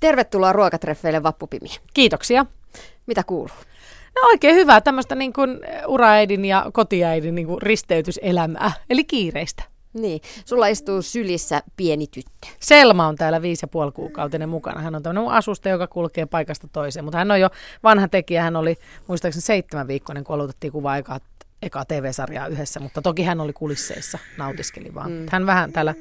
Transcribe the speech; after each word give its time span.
Tervetuloa 0.00 0.52
ruokatreffeille 0.52 1.22
Vappupimi. 1.22 1.68
Kiitoksia. 1.94 2.46
Mitä 3.06 3.22
kuuluu? 3.24 3.56
No 4.14 4.28
oikein 4.28 4.54
hyvää 4.54 4.80
tämmöistä 4.80 5.14
niin 5.14 5.32
kuin 5.32 5.60
uraäidin 5.86 6.44
ja 6.44 6.66
kotiäidin 6.72 7.34
niin 7.34 7.46
kuin 7.46 7.62
risteytyselämää, 7.62 8.72
eli 8.90 9.04
kiireistä. 9.04 9.62
Niin, 9.92 10.20
sulla 10.44 10.66
istuu 10.66 11.02
sylissä 11.02 11.62
pieni 11.76 12.06
tyttö. 12.06 12.46
Selma 12.60 13.06
on 13.06 13.16
täällä 13.16 13.42
viisi 13.42 13.64
ja 13.64 13.68
puoli 13.68 13.92
kuukautinen 13.92 14.48
mukana. 14.48 14.80
Hän 14.80 14.94
on 14.94 15.02
tämmöinen 15.02 15.32
asusta, 15.32 15.68
joka 15.68 15.86
kulkee 15.86 16.26
paikasta 16.26 16.68
toiseen, 16.72 17.04
mutta 17.04 17.18
hän 17.18 17.30
on 17.30 17.40
jo 17.40 17.50
vanha 17.82 18.08
tekijä. 18.08 18.42
Hän 18.42 18.56
oli 18.56 18.76
muistaakseni 19.06 19.42
seitsemän 19.42 19.88
viikkoinen, 19.88 20.24
kun 20.24 20.34
aloitettiin 20.34 20.72
kuvaa 20.72 20.96
eka, 20.96 21.18
eka 21.62 21.84
TV-sarjaa 21.84 22.46
yhdessä, 22.46 22.80
mutta 22.80 23.02
toki 23.02 23.22
hän 23.22 23.40
oli 23.40 23.52
kulisseissa, 23.52 24.18
nautiskeli 24.36 24.94
vaan. 24.94 25.10
Mm. 25.10 25.26
Hän 25.30 25.46
vähän 25.46 25.72
täällä 25.72 25.94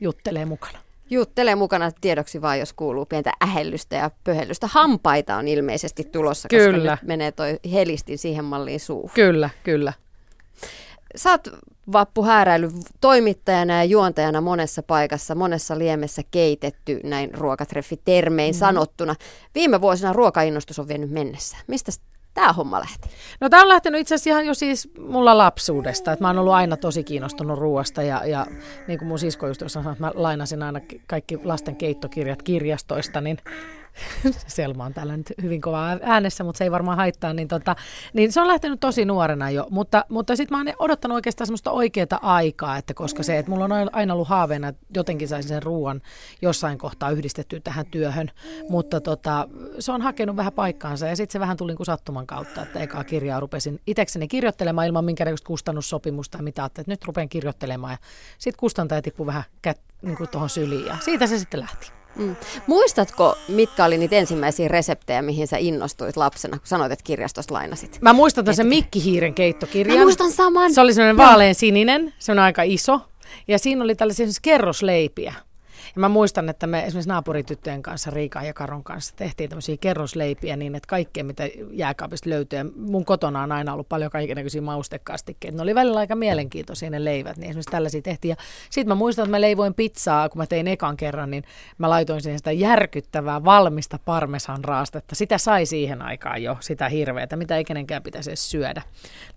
juttelee 0.00 0.44
mukana. 0.44 0.85
Juttelee 1.10 1.54
mukana 1.54 1.90
tiedoksi 2.00 2.42
vaan, 2.42 2.58
jos 2.58 2.72
kuuluu 2.72 3.06
pientä 3.06 3.32
ähellystä 3.42 3.96
ja 3.96 4.10
pöhellystä. 4.24 4.66
Hampaita 4.66 5.36
on 5.36 5.48
ilmeisesti 5.48 6.04
tulossa, 6.04 6.48
koska 6.48 6.72
Kyllä. 6.72 6.92
nyt 6.92 7.08
menee 7.08 7.32
toi 7.32 7.60
helistin 7.72 8.18
siihen 8.18 8.44
malliin 8.44 8.80
suuhun. 8.80 9.10
Kyllä, 9.14 9.50
kyllä. 9.64 9.92
Sä 11.16 11.30
oot 11.30 11.48
Vappu 11.92 12.24
Hääräily 12.24 12.70
toimittajana 13.00 13.74
ja 13.74 13.84
juontajana 13.84 14.40
monessa 14.40 14.82
paikassa, 14.82 15.34
monessa 15.34 15.78
liemessä 15.78 16.22
keitetty, 16.30 17.00
näin 17.04 17.34
ruokatreffitermein 17.34 18.54
mm. 18.54 18.58
sanottuna. 18.58 19.14
Viime 19.54 19.80
vuosina 19.80 20.12
ruokainnostus 20.12 20.78
on 20.78 20.88
vienyt 20.88 21.10
mennessä. 21.10 21.56
Mistä 21.66 21.92
tämä 22.36 22.52
homma 22.52 22.80
lähti? 22.80 23.08
No 23.40 23.48
tämä 23.48 23.62
on 23.62 23.68
lähtenyt 23.68 24.00
itse 24.00 24.14
asiassa 24.14 24.30
ihan 24.30 24.46
jo 24.46 24.54
siis 24.54 24.88
mulla 25.08 25.38
lapsuudesta. 25.38 26.12
että 26.12 26.24
mä 26.24 26.28
oon 26.28 26.38
ollut 26.38 26.52
aina 26.52 26.76
tosi 26.76 27.04
kiinnostunut 27.04 27.58
ruoasta 27.58 28.02
ja, 28.02 28.26
ja 28.26 28.46
niin 28.88 28.98
kuin 28.98 29.08
mun 29.08 29.18
sisko 29.18 29.46
just 29.46 29.62
sanoi, 29.66 29.92
että 29.92 30.04
mä 30.04 30.12
lainasin 30.14 30.62
aina 30.62 30.80
kaikki 31.06 31.38
lasten 31.44 31.76
keittokirjat 31.76 32.42
kirjastoista, 32.42 33.20
niin 33.20 33.38
Selma 34.46 34.84
on 34.84 34.94
täällä 34.94 35.16
nyt 35.16 35.32
hyvin 35.42 35.60
kova 35.60 35.98
äänessä, 36.02 36.44
mutta 36.44 36.58
se 36.58 36.64
ei 36.64 36.70
varmaan 36.70 36.96
haittaa, 36.96 37.32
niin, 37.32 37.48
tota, 37.48 37.76
niin 38.12 38.32
se 38.32 38.40
on 38.40 38.48
lähtenyt 38.48 38.80
tosi 38.80 39.04
nuorena 39.04 39.50
jo, 39.50 39.66
mutta, 39.70 40.04
mutta 40.08 40.36
sitten 40.36 40.58
mä 40.58 40.64
oon 40.64 40.76
odottanut 40.78 41.14
oikeastaan 41.14 41.46
semmoista 41.46 41.70
oikeaa 41.70 42.06
aikaa, 42.22 42.76
että 42.76 42.94
koska 42.94 43.22
se, 43.22 43.38
että 43.38 43.50
mulla 43.50 43.64
on 43.64 43.94
aina 43.94 44.14
ollut 44.14 44.28
haaveena, 44.28 44.68
että 44.68 44.86
jotenkin 44.94 45.28
saisin 45.28 45.48
sen 45.48 45.62
ruoan 45.62 46.02
jossain 46.42 46.78
kohtaa 46.78 47.10
yhdistettyä 47.10 47.60
tähän 47.60 47.86
työhön, 47.86 48.30
mutta 48.68 49.00
tota, 49.00 49.48
se 49.78 49.92
on 49.92 50.02
hakenut 50.02 50.36
vähän 50.36 50.52
paikkaansa 50.52 51.06
ja 51.06 51.16
sitten 51.16 51.32
se 51.32 51.40
vähän 51.40 51.56
tuli 51.56 51.74
kuin 51.74 51.86
sattuman 51.86 52.26
kautta, 52.26 52.62
että 52.62 52.80
ekaa 52.80 53.04
kirjaa 53.04 53.40
rupesin 53.40 53.80
itsekseni 53.86 54.28
kirjoittelemaan 54.28 54.86
ilman 54.86 55.04
minkäännäköistä 55.04 55.46
kustannussopimusta 55.46 56.38
ja 56.38 56.42
mitä 56.42 56.64
että 56.64 56.82
nyt 56.86 57.04
rupean 57.04 57.28
kirjoittelemaan 57.28 57.92
ja 57.92 57.98
sitten 58.38 58.60
kustantaja 58.60 59.02
tippui 59.02 59.26
vähän 59.26 59.44
kät, 59.62 59.80
niin 60.02 60.16
kuin 60.16 60.30
tuohon 60.30 60.48
syliin 60.48 60.86
ja 60.86 60.96
siitä 61.00 61.26
se 61.26 61.38
sitten 61.38 61.60
lähti. 61.60 62.05
Mm. 62.16 62.36
Muistatko, 62.66 63.38
mitkä 63.48 63.84
oli 63.84 63.98
niitä 63.98 64.16
ensimmäisiä 64.16 64.68
reseptejä, 64.68 65.22
mihin 65.22 65.48
sä 65.48 65.56
innostuit 65.56 66.16
lapsena, 66.16 66.58
kun 66.58 66.66
sanoit, 66.66 66.92
että 66.92 67.02
kirjastosta 67.02 67.54
lainasit? 67.54 67.98
Mä 68.00 68.12
muistan 68.12 68.44
tämän 68.44 68.56
sen 68.56 68.66
Mikkihiiren 68.66 69.34
keittokirjan. 69.34 69.98
Mä 69.98 70.04
muistan 70.04 70.32
saman. 70.32 70.74
Se 70.74 70.80
oli 70.80 70.94
semmoinen 70.94 71.16
vaalean 71.16 71.54
sininen, 71.54 72.14
se 72.18 72.32
on 72.32 72.38
aika 72.38 72.62
iso. 72.62 73.00
Ja 73.48 73.58
siinä 73.58 73.84
oli 73.84 73.94
tällaisia 73.94 74.26
kerrosleipiä. 74.42 75.34
Ja 75.96 76.00
mä 76.00 76.08
muistan, 76.08 76.48
että 76.48 76.66
me 76.66 76.84
esimerkiksi 76.84 77.08
naapurityttöjen 77.08 77.82
kanssa, 77.82 78.10
Riikan 78.10 78.46
ja 78.46 78.54
Karon 78.54 78.84
kanssa, 78.84 79.16
tehtiin 79.16 79.50
tämmöisiä 79.50 79.76
kerrosleipiä 79.76 80.56
niin, 80.56 80.74
että 80.74 80.86
kaikkea, 80.86 81.24
mitä 81.24 81.48
jääkaapista 81.70 82.30
löytyy. 82.30 82.58
Ja 82.58 82.64
mun 82.76 83.04
kotona 83.04 83.42
on 83.42 83.52
aina 83.52 83.72
ollut 83.72 83.88
paljon 83.88 84.10
kaikenlaisia 84.10 84.62
maustekastikkeita. 84.62 85.56
Ne 85.56 85.62
oli 85.62 85.74
välillä 85.74 85.98
aika 86.00 86.14
mielenkiintoisia 86.14 86.90
ne 86.90 87.04
leivät, 87.04 87.36
niin 87.36 87.50
esimerkiksi 87.50 87.70
tällaisia 87.70 88.02
tehtiin. 88.02 88.30
Ja 88.30 88.36
sitten 88.70 88.88
mä 88.88 88.94
muistan, 88.94 89.22
että 89.22 89.30
mä 89.30 89.40
leivoin 89.40 89.74
pizzaa, 89.74 90.28
kun 90.28 90.38
mä 90.38 90.46
tein 90.46 90.68
ekan 90.68 90.96
kerran, 90.96 91.30
niin 91.30 91.44
mä 91.78 91.90
laitoin 91.90 92.20
siihen 92.22 92.38
sitä 92.38 92.52
järkyttävää 92.52 93.44
valmista 93.44 93.98
parmesan 94.04 94.64
raastetta. 94.64 95.14
Sitä 95.14 95.38
sai 95.38 95.66
siihen 95.66 96.02
aikaan 96.02 96.42
jo, 96.42 96.56
sitä 96.60 96.88
hirveätä, 96.88 97.36
mitä 97.36 97.56
ei 97.56 97.64
kenenkään 97.64 98.02
pitäisi 98.02 98.30
edes 98.30 98.50
syödä. 98.50 98.82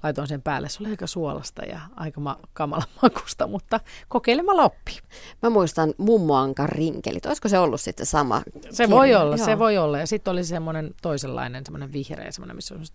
Laitoin 0.04 0.28
sen 0.28 0.42
päälle, 0.42 0.70
se 0.70 0.84
oli 0.84 0.90
aika 0.90 1.08
suolasta 1.08 1.66
ja 1.66 1.80
aika 1.96 2.22
ma- 2.22 2.40
kamala 2.54 2.84
makusta, 3.02 3.48
mutta 3.48 3.80
kokeilemalla 4.08 4.64
oppii. 4.64 4.98
Mä 5.42 5.50
muistan 5.50 5.94
mummoan 5.98 6.49
Ankan 6.50 6.70
rinkelit. 6.70 7.26
Olisiko 7.26 7.50
se 7.50 7.60
ollut 7.60 7.82
sitten 7.82 8.06
sama? 8.06 8.42
Se 8.70 8.84
kirja? 8.84 8.98
voi 8.98 9.16
olla, 9.16 9.36
Joo. 9.36 9.46
se 9.46 9.60
voi 9.60 9.78
olla. 9.78 10.00
Ja 10.00 10.08
sitten 10.08 10.32
oli 10.32 10.44
semmoinen 10.44 10.92
toisenlainen, 11.02 11.66
semmoinen 11.66 11.94
vihreä, 11.94 12.32
semmoinen, 12.32 12.56
missä 12.56 12.76
on 12.76 12.86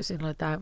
siinä 0.00 0.26
oli 0.26 0.34
tämä, 0.34 0.58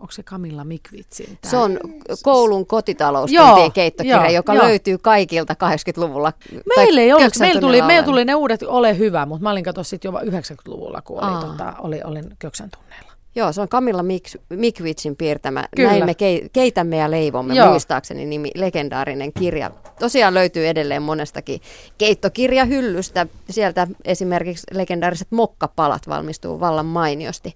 onko 0.00 0.10
se 0.10 0.22
Kamilla 0.22 0.64
Mikvitsin? 0.64 1.38
Tää? 1.40 1.50
Se 1.50 1.56
on 1.56 1.78
koulun 2.22 2.66
kotitaloustuntien 2.66 3.72
keittokirja, 3.72 4.24
joo, 4.24 4.32
joka 4.32 4.54
joo. 4.54 4.64
löytyy 4.64 4.98
kaikilta 4.98 5.54
80-luvulla. 5.54 6.32
Meillä 6.76 7.00
ei 7.00 7.12
ollut, 7.12 7.32
meillä 7.38 7.60
tuli, 7.60 7.82
meillä 7.82 8.04
tuli 8.04 8.24
ne 8.24 8.34
uudet 8.34 8.62
Ole 8.62 8.98
hyvä, 8.98 9.26
mutta 9.26 9.42
mä 9.42 9.50
olin 9.50 9.64
katsoa 9.64 9.84
sitten 9.84 10.12
jo 10.12 10.18
90-luvulla, 10.18 11.02
kun 11.02 11.24
oli, 11.24 11.44
tota, 11.46 11.74
oli, 11.78 12.00
olin 12.04 12.36
Köksän 12.38 12.70
tunneilla. 12.70 13.07
Joo, 13.34 13.52
se 13.52 13.60
on 13.60 13.68
Kamilla 13.68 14.02
Mik- 14.02 14.40
Mikvitsin 14.48 15.16
piirtämä 15.16 15.68
Kyllä. 15.76 15.90
Näin 15.90 16.04
me 16.06 16.12
ke- 16.12 16.48
keitämme 16.52 16.96
ja 16.96 17.10
leivomme, 17.10 17.54
Joo. 17.54 17.70
muistaakseni 17.70 18.26
nimi, 18.26 18.50
legendaarinen 18.54 19.32
kirja. 19.32 19.70
Tosiaan 19.98 20.34
löytyy 20.34 20.68
edelleen 20.68 21.02
monestakin 21.02 21.60
keittokirjahyllystä. 21.98 23.26
Sieltä 23.50 23.86
esimerkiksi 24.04 24.66
legendaariset 24.72 25.28
mokkapalat 25.30 26.08
valmistuu 26.08 26.60
vallan 26.60 26.86
mainiosti. 26.86 27.54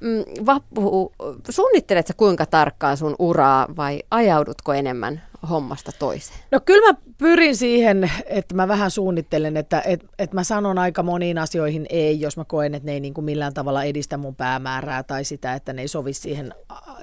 Mm, 0.00 0.46
Vappu, 0.46 1.12
suunnitteletko 1.48 2.12
kuinka 2.16 2.46
tarkkaan 2.46 2.96
sun 2.96 3.16
uraa 3.18 3.66
vai 3.76 4.02
ajaudutko 4.10 4.72
enemmän 4.72 5.22
hommasta 5.50 5.92
toiseen? 5.98 6.38
No 6.50 6.60
kyllä 6.64 6.92
mä 6.92 6.98
pyrin 7.18 7.56
siihen, 7.56 8.10
että 8.26 8.54
mä 8.54 8.68
vähän 8.68 8.90
suunnittelen, 8.90 9.56
että 9.56 9.82
et, 9.86 10.04
et 10.18 10.32
mä 10.32 10.44
sanon 10.44 10.78
aika 10.78 11.02
moniin 11.02 11.38
asioihin 11.38 11.86
ei, 11.90 12.20
jos 12.20 12.36
mä 12.36 12.44
koen, 12.44 12.74
että 12.74 12.86
ne 12.86 12.92
ei 12.92 13.00
niin 13.00 13.14
kuin 13.14 13.24
millään 13.24 13.54
tavalla 13.54 13.84
edistä 13.84 14.16
mun 14.16 14.34
päämäärää 14.34 15.02
tai 15.02 15.24
sitä, 15.24 15.54
että 15.54 15.72
ne 15.72 15.82
ei 15.82 15.88
sovi 15.88 16.12
siihen, 16.12 16.54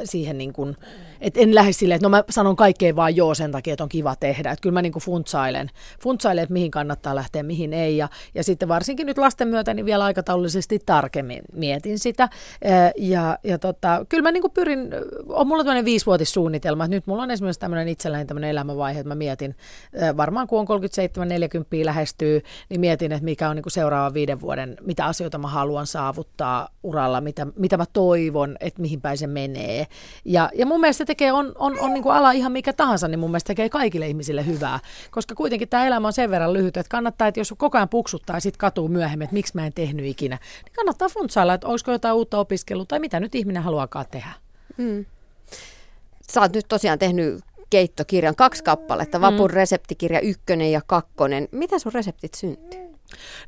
siihen 0.03 0.37
niin 0.37 0.53
kuin, 0.53 0.77
että 1.21 1.39
en 1.39 1.55
lähde 1.55 1.71
silleen, 1.71 1.95
että 1.95 2.05
no 2.05 2.09
mä 2.09 2.23
sanon 2.29 2.55
kaikkeen 2.55 2.95
vaan 2.95 3.15
joo 3.15 3.35
sen 3.35 3.51
takia, 3.51 3.73
että 3.73 3.83
on 3.83 3.89
kiva 3.89 4.15
tehdä. 4.15 4.51
Että 4.51 4.61
kyllä 4.61 4.73
mä 4.73 4.81
niin 4.81 4.93
kuin 4.93 5.03
funtsailen, 5.03 5.69
funtsailen, 6.01 6.43
että 6.43 6.53
mihin 6.53 6.71
kannattaa 6.71 7.15
lähteä, 7.15 7.43
mihin 7.43 7.73
ei. 7.73 7.97
Ja, 7.97 8.09
ja 8.35 8.43
sitten 8.43 8.67
varsinkin 8.67 9.07
nyt 9.07 9.17
lasten 9.17 9.47
myötä 9.47 9.73
niin 9.73 9.85
vielä 9.85 10.03
aikataulullisesti 10.03 10.79
tarkemmin 10.85 11.41
mietin 11.53 11.99
sitä. 11.99 12.29
Ja, 12.97 13.37
ja 13.43 13.59
tota, 13.59 14.05
kyllä 14.09 14.23
mä 14.23 14.31
niin 14.31 14.41
kuin 14.41 14.51
pyrin, 14.51 14.89
on 15.29 15.47
mulla 15.47 15.63
tämmöinen 15.63 15.85
viisivuotissuunnitelma, 15.85 16.83
että 16.83 16.95
nyt 16.95 17.07
mulla 17.07 17.23
on 17.23 17.31
esimerkiksi 17.31 17.59
tämmöinen 17.59 17.87
itselläni 17.87 18.25
tämmöinen 18.27 18.49
elämänvaihe, 18.49 18.99
että 18.99 19.07
mä 19.07 19.15
mietin, 19.15 19.55
varmaan 20.17 20.47
kun 20.47 20.59
on 20.59 20.67
37-40 20.67 21.85
lähestyy, 21.85 22.41
niin 22.69 22.79
mietin, 22.79 23.11
että 23.11 23.25
mikä 23.25 23.49
on 23.49 23.55
niin 23.55 23.63
kuin 23.63 23.73
seuraavan 23.73 24.13
viiden 24.13 24.41
vuoden, 24.41 24.77
mitä 24.81 25.05
asioita 25.05 25.37
mä 25.37 25.47
haluan 25.47 25.87
saavuttaa 25.87 26.69
uralla, 26.83 27.21
mitä, 27.21 27.47
mitä 27.55 27.77
mä 27.77 27.85
toivon, 27.93 28.57
että 28.59 28.81
mihin 28.81 29.01
päin 29.01 29.17
se 29.17 29.27
menee. 29.27 29.87
Ja, 30.25 30.49
ja 30.55 30.65
mun 30.65 30.81
mielestä 30.81 31.05
tekee, 31.05 31.31
on, 31.31 31.51
on, 31.55 31.79
on 31.79 31.93
niin 31.93 32.03
kuin 32.03 32.15
ala 32.15 32.31
ihan 32.31 32.51
mikä 32.51 32.73
tahansa, 32.73 33.07
niin 33.07 33.19
mun 33.19 33.29
mielestä 33.29 33.47
tekee 33.47 33.69
kaikille 33.69 34.07
ihmisille 34.07 34.45
hyvää, 34.45 34.79
koska 35.11 35.35
kuitenkin 35.35 35.69
tämä 35.69 35.85
elämä 35.85 36.07
on 36.07 36.13
sen 36.13 36.29
verran 36.29 36.53
lyhyt, 36.53 36.77
että 36.77 36.89
kannattaa, 36.89 37.27
että 37.27 37.39
jos 37.39 37.53
koko 37.57 37.77
ajan 37.77 37.89
puksuttaa 37.89 38.35
ja 38.35 38.39
sitten 38.39 38.59
katuu 38.59 38.87
myöhemmin, 38.87 39.25
että 39.25 39.33
miksi 39.33 39.55
mä 39.55 39.65
en 39.65 39.73
tehnyt 39.73 40.05
ikinä, 40.05 40.37
niin 40.65 40.73
kannattaa 40.73 41.09
funtsailla, 41.09 41.53
että 41.53 41.67
olisiko 41.67 41.91
jotain 41.91 42.15
uutta 42.15 42.39
opiskelua 42.39 42.85
tai 42.85 42.99
mitä 42.99 43.19
nyt 43.19 43.35
ihminen 43.35 43.63
haluaakaan 43.63 44.05
tehdä. 44.11 44.33
Mm. 44.77 45.05
Sä 46.31 46.41
oot 46.41 46.53
nyt 46.53 46.65
tosiaan 46.67 46.99
tehnyt 46.99 47.43
keittokirjan, 47.69 48.35
kaksi 48.35 48.63
kappaletta, 48.63 49.21
Vapun 49.21 49.51
mm. 49.51 49.53
reseptikirja 49.53 50.19
ykkönen 50.19 50.71
ja 50.71 50.81
kakkonen. 50.87 51.47
Mitä 51.51 51.79
sun 51.79 51.93
reseptit 51.93 52.33
syntyy? 52.33 52.86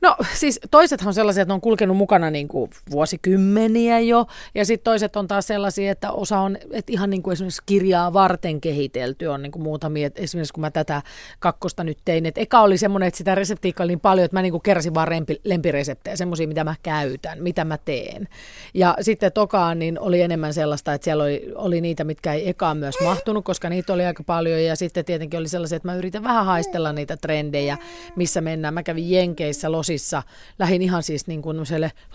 No 0.02 0.16
siis 0.34 0.60
toisethan 0.72 1.08
on 1.08 1.14
sellaisia, 1.14 1.42
että 1.42 1.50
ne 1.50 1.54
on 1.54 1.62
kulkenut 1.62 1.98
mukana 1.98 2.30
niin 2.30 2.48
kuin 2.48 2.72
vuosikymmeniä 2.92 4.00
jo, 4.00 4.26
ja 4.56 4.66
sitten 4.66 4.84
toiset 4.84 5.16
on 5.16 5.28
taas 5.28 5.48
sellaisia, 5.48 5.92
että 5.92 6.12
osa 6.12 6.40
on 6.40 6.58
että 6.72 6.92
ihan 6.92 7.10
niin 7.10 7.24
kuin 7.24 7.34
esimerkiksi 7.34 7.62
kirjaa 7.66 8.14
varten 8.14 8.62
kehitelty, 8.62 9.26
on 9.26 9.42
niin 9.42 9.52
kuin 9.52 9.64
muutamia, 9.64 10.08
että 10.08 10.22
esimerkiksi 10.22 10.54
kun 10.54 10.62
mä 10.62 10.72
tätä 10.72 11.02
kakkosta 11.40 11.84
nyt 11.84 11.98
tein, 12.06 12.26
että 12.26 12.42
eka 12.42 12.62
oli 12.62 12.78
semmoinen, 12.78 13.08
että 13.08 13.18
sitä 13.18 13.36
reseptiikkaa 13.36 13.84
oli 13.84 13.92
niin 13.92 14.00
paljon, 14.00 14.26
että 14.26 14.38
mä 14.38 14.42
niin 14.42 14.52
kuin 14.52 14.62
keräsin 14.62 14.94
vaan 14.94 15.08
rempi, 15.08 15.42
lempireseptejä, 15.44 16.16
semmoisia, 16.16 16.48
mitä 16.48 16.64
mä 16.64 16.76
käytän, 16.84 17.44
mitä 17.44 17.66
mä 17.66 17.78
teen. 17.78 18.28
Ja 18.74 18.96
sitten 19.02 19.32
tokaan 19.32 19.80
niin 19.80 20.00
oli 20.00 20.22
enemmän 20.22 20.54
sellaista, 20.54 20.94
että 20.94 21.06
siellä 21.06 21.24
oli, 21.24 21.52
oli 21.56 21.82
niitä, 21.82 22.04
mitkä 22.04 22.34
ei 22.34 22.50
ekaan 22.50 22.78
myös 22.78 22.96
mahtunut, 23.04 23.46
koska 23.46 23.70
niitä 23.70 23.94
oli 23.94 24.06
aika 24.06 24.24
paljon, 24.24 24.64
ja 24.64 24.76
sitten 24.76 25.06
tietenkin 25.06 25.40
oli 25.40 25.48
sellaisia, 25.48 25.76
että 25.76 25.88
mä 25.88 25.96
yritän 25.96 26.24
vähän 26.24 26.46
haistella 26.46 26.94
niitä 26.94 27.18
trendejä, 27.18 27.78
missä 28.16 28.42
mennään. 28.42 28.74
Mä 28.74 28.84
kävin 28.84 29.12
Jenkeissä 29.12 29.49
Jenkeissä 29.50 29.72
losissa 29.72 30.24
lähin 30.60 30.82
ihan 30.82 31.04
siis 31.04 31.28
niin 31.28 31.42
kuin 31.42 31.58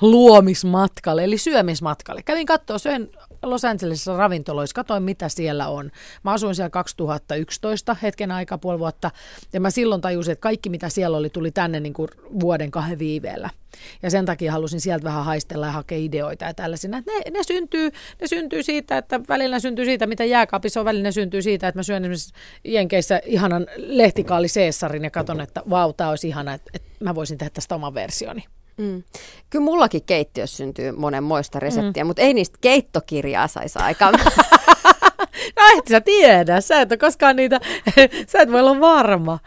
luomismatkalle, 0.01 1.25
eli 1.25 1.39
syömismatkalle. 1.39 2.23
Kävin 2.23 2.47
katsoa, 2.47 2.79
söin 2.79 3.11
Los 3.51 3.65
Angelesissa 3.65 4.17
ravintoloissa, 4.17 4.75
katsoin 4.75 5.03
mitä 5.03 5.29
siellä 5.29 5.69
on. 5.69 5.91
Mä 6.23 6.33
asuin 6.33 6.55
siellä 6.55 6.71
2011 6.71 7.97
hetken 8.03 8.31
aikaa, 8.31 8.59
puoli 8.59 8.79
vuotta, 8.79 9.11
ja 9.53 9.61
mä 9.61 9.71
silloin 9.71 10.01
tajusin, 10.01 10.33
että 10.33 10.43
kaikki 10.43 10.69
mitä 10.69 10.89
siellä 10.89 11.17
oli, 11.17 11.31
tuli 11.31 11.51
tänne 11.51 11.81
niin 11.81 11.93
kuin 11.93 12.09
vuoden 12.41 12.71
kahden 12.71 12.99
viiveellä. 12.99 13.51
Ja 14.03 14.11
sen 14.11 14.27
takia 14.27 14.53
halusin 14.53 14.81
sieltä 14.81 15.05
vähän 15.05 15.25
haistella 15.25 15.67
ja 15.67 15.73
hakea 15.73 15.99
ideoita 15.99 16.45
ja 16.45 16.55
tällaisina. 16.55 17.03
Ne, 17.07 17.31
ne, 17.31 17.43
syntyy, 17.43 17.91
ne 18.21 18.27
syntyy 18.27 18.63
siitä, 18.63 18.99
että 18.99 19.21
välillä 19.29 19.61
syntyy 19.61 19.85
siitä, 19.85 20.07
mitä 20.07 20.25
jääkaapissa 20.25 20.81
on, 20.81 20.87
välillä 20.87 21.11
syntyy 21.11 21.43
siitä, 21.43 21.69
että 21.69 21.79
mä 21.79 21.83
syön 21.83 22.05
esimerkiksi 22.05 22.35
Jenkeissä 22.65 23.21
ihanan 23.27 23.67
lehtikaali 23.77 24.47
Caesarin 24.49 25.05
ja 25.05 25.11
katson, 25.11 25.41
että 25.41 25.63
vau, 25.71 25.93
tämä 25.93 26.11
olisi 26.11 26.29
ihana, 26.29 26.55
että, 26.55 26.71
että 26.75 26.89
mä 27.01 27.15
voisin 27.15 27.39
tehdä 27.39 27.51
tästä 27.51 27.75
oman 27.75 27.95
versioni. 27.95 28.45
Mm. 28.77 29.03
Kyllä 29.51 29.65
mullakin 29.65 30.03
keittiössä 30.05 30.57
syntyy 30.57 30.93
monenmoista 30.93 31.61
reseptiä, 31.61 32.05
mm. 32.05 32.07
mutta 32.07 32.23
ei 32.23 32.35
niistä 32.35 32.59
keittokirjaa 32.61 33.49
saisi 33.49 33.79
aikaan. 33.79 34.15
no 35.57 35.63
et 35.79 35.89
sä 35.91 36.01
tiedä, 36.01 36.61
sä 36.61 36.81
et 36.81 36.93
ole 36.93 36.99
koskaan 36.99 37.37
niitä, 37.37 37.61
sä 38.33 38.43
et 38.43 38.53
voi 38.53 38.61
olla 38.61 38.81
varma. 38.81 39.39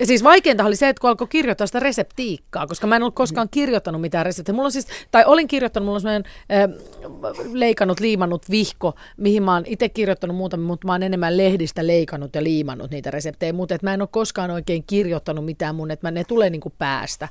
Ja 0.00 0.06
siis 0.06 0.24
vaikeinta 0.24 0.64
oli 0.64 0.76
se, 0.76 0.88
että 0.88 1.00
kun 1.00 1.10
alkoi 1.10 1.26
kirjoittaa 1.26 1.66
sitä 1.66 1.80
reseptiikkaa, 1.80 2.66
koska 2.66 2.86
mä 2.86 2.96
en 2.96 3.02
ollut 3.02 3.14
koskaan 3.14 3.48
kirjoittanut 3.50 4.00
mitään 4.00 4.26
reseptiä. 4.26 4.54
Mulla 4.54 4.66
on 4.66 4.72
siis, 4.72 4.86
tai 5.10 5.24
olin 5.26 5.48
kirjoittanut, 5.48 5.84
mulla 5.84 5.96
on 5.96 6.00
semmoinen 6.00 6.24
äh, 6.52 7.46
leikannut, 7.52 8.00
liimannut 8.00 8.50
vihko, 8.50 8.94
mihin 9.16 9.42
mä 9.42 9.54
oon 9.54 9.62
itse 9.66 9.88
kirjoittanut 9.88 10.36
muuta, 10.36 10.56
mutta 10.56 10.86
mä 10.86 10.92
oon 10.92 11.02
enemmän 11.02 11.36
lehdistä 11.36 11.86
leikannut 11.86 12.34
ja 12.34 12.42
liimannut 12.42 12.90
niitä 12.90 13.10
reseptejä. 13.10 13.52
Mutta 13.52 13.78
mä 13.82 13.94
en 13.94 14.02
ole 14.02 14.08
koskaan 14.12 14.50
oikein 14.50 14.84
kirjoittanut 14.86 15.44
mitään 15.44 15.74
mun, 15.74 15.90
että 15.90 16.06
mä, 16.06 16.10
ne 16.10 16.24
tulee 16.24 16.50
niin 16.50 16.60
kuin 16.60 16.74
päästä. 16.78 17.28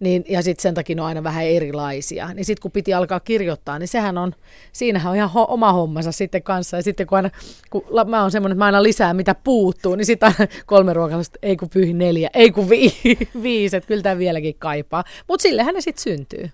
Niin, 0.00 0.24
ja 0.28 0.42
sitten 0.42 0.62
sen 0.62 0.74
takia 0.74 0.96
ne 0.96 1.02
on 1.02 1.08
aina 1.08 1.24
vähän 1.24 1.44
erilaisia. 1.44 2.34
Niin 2.34 2.44
sitten 2.44 2.62
kun 2.62 2.72
piti 2.72 2.94
alkaa 2.94 3.20
kirjoittaa, 3.20 3.78
niin 3.78 3.88
sehän 3.88 4.18
on, 4.18 4.34
siinähän 4.72 5.10
on 5.10 5.16
ihan 5.16 5.30
ho- 5.30 5.52
oma 5.52 5.72
hommansa 5.72 6.12
sitten 6.12 6.42
kanssa. 6.42 6.76
Ja 6.76 6.82
sitten 6.82 7.06
kun 7.06 7.16
aina, 7.16 7.30
kun 7.70 7.82
mä 8.06 8.22
oon 8.22 8.30
semmoinen, 8.30 8.54
että 8.54 8.58
mä 8.58 8.66
aina 8.66 8.82
lisää 8.82 9.14
mitä 9.14 9.34
puuttuu, 9.34 9.94
niin 9.94 10.06
sitten 10.06 10.34
aina 10.38 10.52
kolme 10.66 10.92
ruokalasta, 10.92 11.38
ei 11.42 11.56
kun 11.56 11.70
pyyhin 11.70 12.05
neljä, 12.06 12.30
ei 12.34 12.50
kun 12.50 12.70
vi, 12.70 12.96
viisi, 13.42 13.76
että 13.76 13.88
kyllä 13.88 14.02
tämä 14.02 14.18
vieläkin 14.18 14.54
kaipaa. 14.58 15.04
Mutta 15.28 15.42
sillehän 15.42 15.74
ne 15.74 15.80
sitten 15.80 16.02
syntyy. 16.02 16.50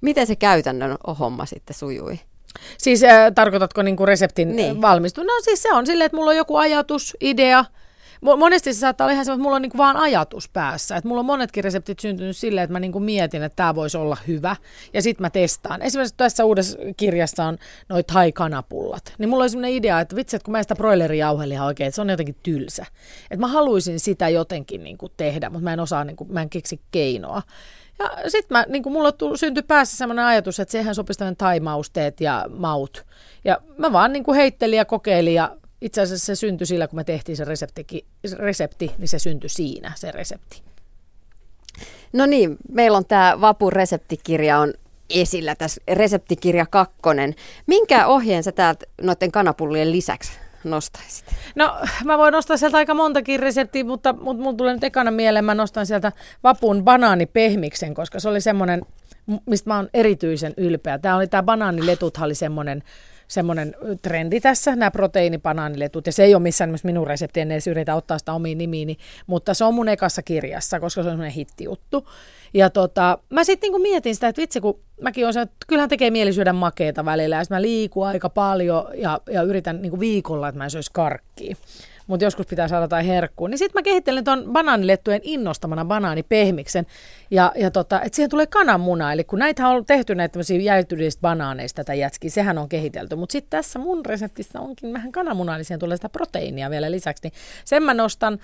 Miten 0.00 0.26
se 0.26 0.36
käytännön 0.36 0.96
homma 1.18 1.46
sitten 1.46 1.74
sujui? 1.74 2.18
Siis 2.78 3.04
äh, 3.04 3.32
tarkoitatko 3.34 3.82
niinku 3.82 4.06
reseptin 4.06 4.56
niin. 4.56 4.82
valmistu? 4.82 5.22
No 5.22 5.32
siis 5.42 5.62
se 5.62 5.72
on 5.72 5.86
silleen, 5.86 6.06
että 6.06 6.16
mulla 6.16 6.30
on 6.30 6.36
joku 6.36 6.56
ajatus, 6.56 7.16
idea, 7.20 7.64
monesti 8.20 8.74
se 8.74 8.80
saattaa 8.80 9.04
olla 9.04 9.12
ihan 9.12 9.22
että 9.22 9.42
mulla 9.42 9.56
on 9.56 9.62
niinku 9.62 9.78
vaan 9.78 9.96
ajatus 9.96 10.48
päässä. 10.48 10.96
Että 10.96 11.08
mulla 11.08 11.20
on 11.20 11.26
monetkin 11.26 11.64
reseptit 11.64 11.98
syntynyt 11.98 12.36
silleen, 12.36 12.64
että 12.64 12.72
mä 12.72 12.80
niinku 12.80 13.00
mietin, 13.00 13.42
että 13.42 13.56
tämä 13.56 13.74
voisi 13.74 13.96
olla 13.96 14.16
hyvä. 14.28 14.56
Ja 14.92 15.02
sitten 15.02 15.24
mä 15.24 15.30
testaan. 15.30 15.82
Esimerkiksi 15.82 16.14
tässä 16.16 16.44
uudessa 16.44 16.78
kirjassa 16.96 17.44
on 17.44 17.58
noit 17.88 18.06
thai-kanapullat. 18.06 19.14
Niin 19.18 19.28
mulla 19.28 19.44
oli 19.44 19.50
sellainen 19.50 19.76
idea, 19.76 20.00
että 20.00 20.16
vitsi, 20.16 20.36
että 20.36 20.44
kun 20.44 20.52
mä 20.52 20.62
sitä 20.62 20.74
broilerijauhelia 20.74 21.64
oikein, 21.64 21.88
että 21.88 21.94
se 21.94 22.02
on 22.02 22.10
jotenkin 22.10 22.36
tylsä. 22.42 22.86
Että 23.30 23.40
mä 23.40 23.46
haluaisin 23.46 24.00
sitä 24.00 24.28
jotenkin 24.28 24.84
niinku 24.84 25.08
tehdä, 25.08 25.50
mutta 25.50 25.64
mä 25.64 25.72
en 25.72 25.80
osaa, 25.80 26.04
niinku, 26.04 26.24
mä 26.24 26.42
en 26.42 26.50
keksi 26.50 26.80
keinoa. 26.90 27.42
Ja 27.98 28.30
sitten 28.30 28.64
niin 28.68 28.92
mulla 28.92 29.12
syntyi 29.34 29.62
päässä 29.62 29.96
sellainen 29.96 30.24
ajatus, 30.24 30.60
että 30.60 30.72
sehän 30.72 30.94
sopisi 30.94 31.18
tämmöinen 31.18 31.36
taimausteet 31.36 32.20
ja 32.20 32.44
maut. 32.48 33.06
Ja 33.44 33.58
mä 33.78 33.92
vaan 33.92 34.12
niin 34.12 34.24
kuin 34.24 34.36
heittelin 34.36 34.76
ja 34.76 34.84
kokeilin 34.84 35.34
ja 35.34 35.56
itse 35.84 36.00
asiassa 36.00 36.26
se 36.26 36.34
syntyi 36.34 36.66
sillä, 36.66 36.88
kun 36.88 36.98
me 36.98 37.04
tehtiin 37.04 37.36
se 37.36 37.44
resepti, 37.44 38.06
resepti 38.36 38.92
niin 38.98 39.08
se 39.08 39.18
syntyi 39.18 39.50
siinä, 39.50 39.92
se 39.96 40.12
resepti. 40.12 40.62
No 42.12 42.26
niin, 42.26 42.56
meillä 42.72 42.98
on 42.98 43.04
tämä 43.06 43.40
Vapun 43.40 43.72
reseptikirja 43.72 44.58
on 44.58 44.74
esillä 45.10 45.54
tässä, 45.54 45.80
reseptikirja 45.88 46.66
kakkonen. 46.66 47.34
Minkä 47.66 48.06
ohjeen 48.06 48.42
sä 48.42 48.52
täältä 48.52 48.86
noiden 49.02 49.32
kanapullien 49.32 49.92
lisäksi 49.92 50.32
nostaisit? 50.64 51.26
No 51.54 51.76
mä 52.04 52.18
voin 52.18 52.32
nostaa 52.32 52.56
sieltä 52.56 52.76
aika 52.76 52.94
montakin 52.94 53.40
reseptiä, 53.40 53.84
mutta, 53.84 54.12
mutta 54.12 54.42
mun 54.42 54.56
tulee 54.56 54.74
nyt 54.74 54.84
ekana 54.84 55.10
mieleen, 55.10 55.44
mä 55.44 55.54
nostan 55.54 55.86
sieltä 55.86 56.12
Vapun 56.42 56.84
banaanipehmiksen, 56.84 57.94
koska 57.94 58.20
se 58.20 58.28
oli 58.28 58.40
semmoinen, 58.40 58.82
mistä 59.46 59.70
mä 59.70 59.76
oon 59.76 59.88
erityisen 59.94 60.54
ylpeä. 60.56 60.98
Tämä 60.98 61.16
oli 61.16 61.26
tämä 61.26 61.42
banaaniletuthan 61.42 62.26
oli 62.26 62.34
semmoinen 62.34 62.82
semmoinen 63.34 63.74
trendi 64.02 64.40
tässä, 64.40 64.76
nämä 64.76 64.90
proteiinipanaaniletut, 64.90 66.06
ja 66.06 66.12
se 66.12 66.24
ei 66.24 66.34
ole 66.34 66.42
missään 66.42 66.68
nimessä 66.68 66.86
minun 66.86 67.06
resepti, 67.06 67.40
en 67.40 67.52
edes 67.52 67.66
yritä 67.66 67.94
ottaa 67.94 68.18
sitä 68.18 68.32
omiin 68.32 68.58
nimiini, 68.58 68.96
mutta 69.26 69.54
se 69.54 69.64
on 69.64 69.74
mun 69.74 69.88
ekassa 69.88 70.22
kirjassa, 70.22 70.80
koska 70.80 71.02
se 71.02 71.08
on 71.08 71.12
semmoinen 71.12 71.34
hittijuttu. 71.34 72.08
Ja 72.54 72.70
tota, 72.70 73.18
mä 73.30 73.44
sitten 73.44 73.66
niinku 73.66 73.78
mietin 73.78 74.14
sitä, 74.14 74.28
että 74.28 74.42
vitsi, 74.42 74.60
kun 74.60 74.80
mäkin 75.00 75.24
olen 75.24 75.38
että 75.38 75.66
kyllähän 75.66 75.88
tekee 75.88 76.10
mieli 76.10 76.32
syödä 76.32 76.52
makeita 76.52 77.04
välillä, 77.04 77.36
ja 77.36 77.44
mä 77.50 77.62
liikun 77.62 78.06
aika 78.06 78.28
paljon 78.28 78.84
ja, 78.94 79.20
ja 79.30 79.42
yritän 79.42 79.82
niinku 79.82 80.00
viikolla, 80.00 80.48
että 80.48 80.58
mä 80.58 80.64
en 80.64 80.70
söisi 80.70 80.90
karkkia 80.92 81.56
mutta 82.06 82.24
joskus 82.24 82.46
pitää 82.46 82.68
saada 82.68 82.84
jotain 82.84 83.06
herkkua. 83.06 83.48
Niin 83.48 83.58
sitten 83.58 83.78
mä 83.78 83.82
kehittelen 83.82 84.24
tuon 84.24 84.44
banaanilettujen 84.52 85.20
innostamana 85.24 85.84
banaanipehmiksen, 85.84 86.86
ja, 87.30 87.52
ja 87.56 87.70
tota, 87.70 88.02
että 88.02 88.16
siihen 88.16 88.30
tulee 88.30 88.46
kananmuna. 88.46 89.12
Eli 89.12 89.24
kun 89.24 89.38
näitä 89.38 89.68
on 89.68 89.84
tehty 89.84 90.14
näitä 90.14 90.32
tämmöisiä 90.32 90.60
jäytyneistä 90.60 91.20
banaaneista 91.20 91.76
tätä 91.76 91.94
jätskiä, 91.94 92.30
sehän 92.30 92.58
on 92.58 92.68
kehitelty. 92.68 93.16
Mutta 93.16 93.32
sitten 93.32 93.50
tässä 93.50 93.78
mun 93.78 94.06
reseptissä 94.06 94.60
onkin 94.60 94.92
vähän 94.92 95.12
kananmunaa, 95.12 95.56
eli 95.56 95.64
siihen 95.64 95.80
tulee 95.80 95.96
sitä 95.96 96.08
proteiinia 96.08 96.70
vielä 96.70 96.90
lisäksi. 96.90 97.22
Niin 97.24 97.32
sen 97.64 97.82
mä 97.82 97.94
nostan. 97.94 98.38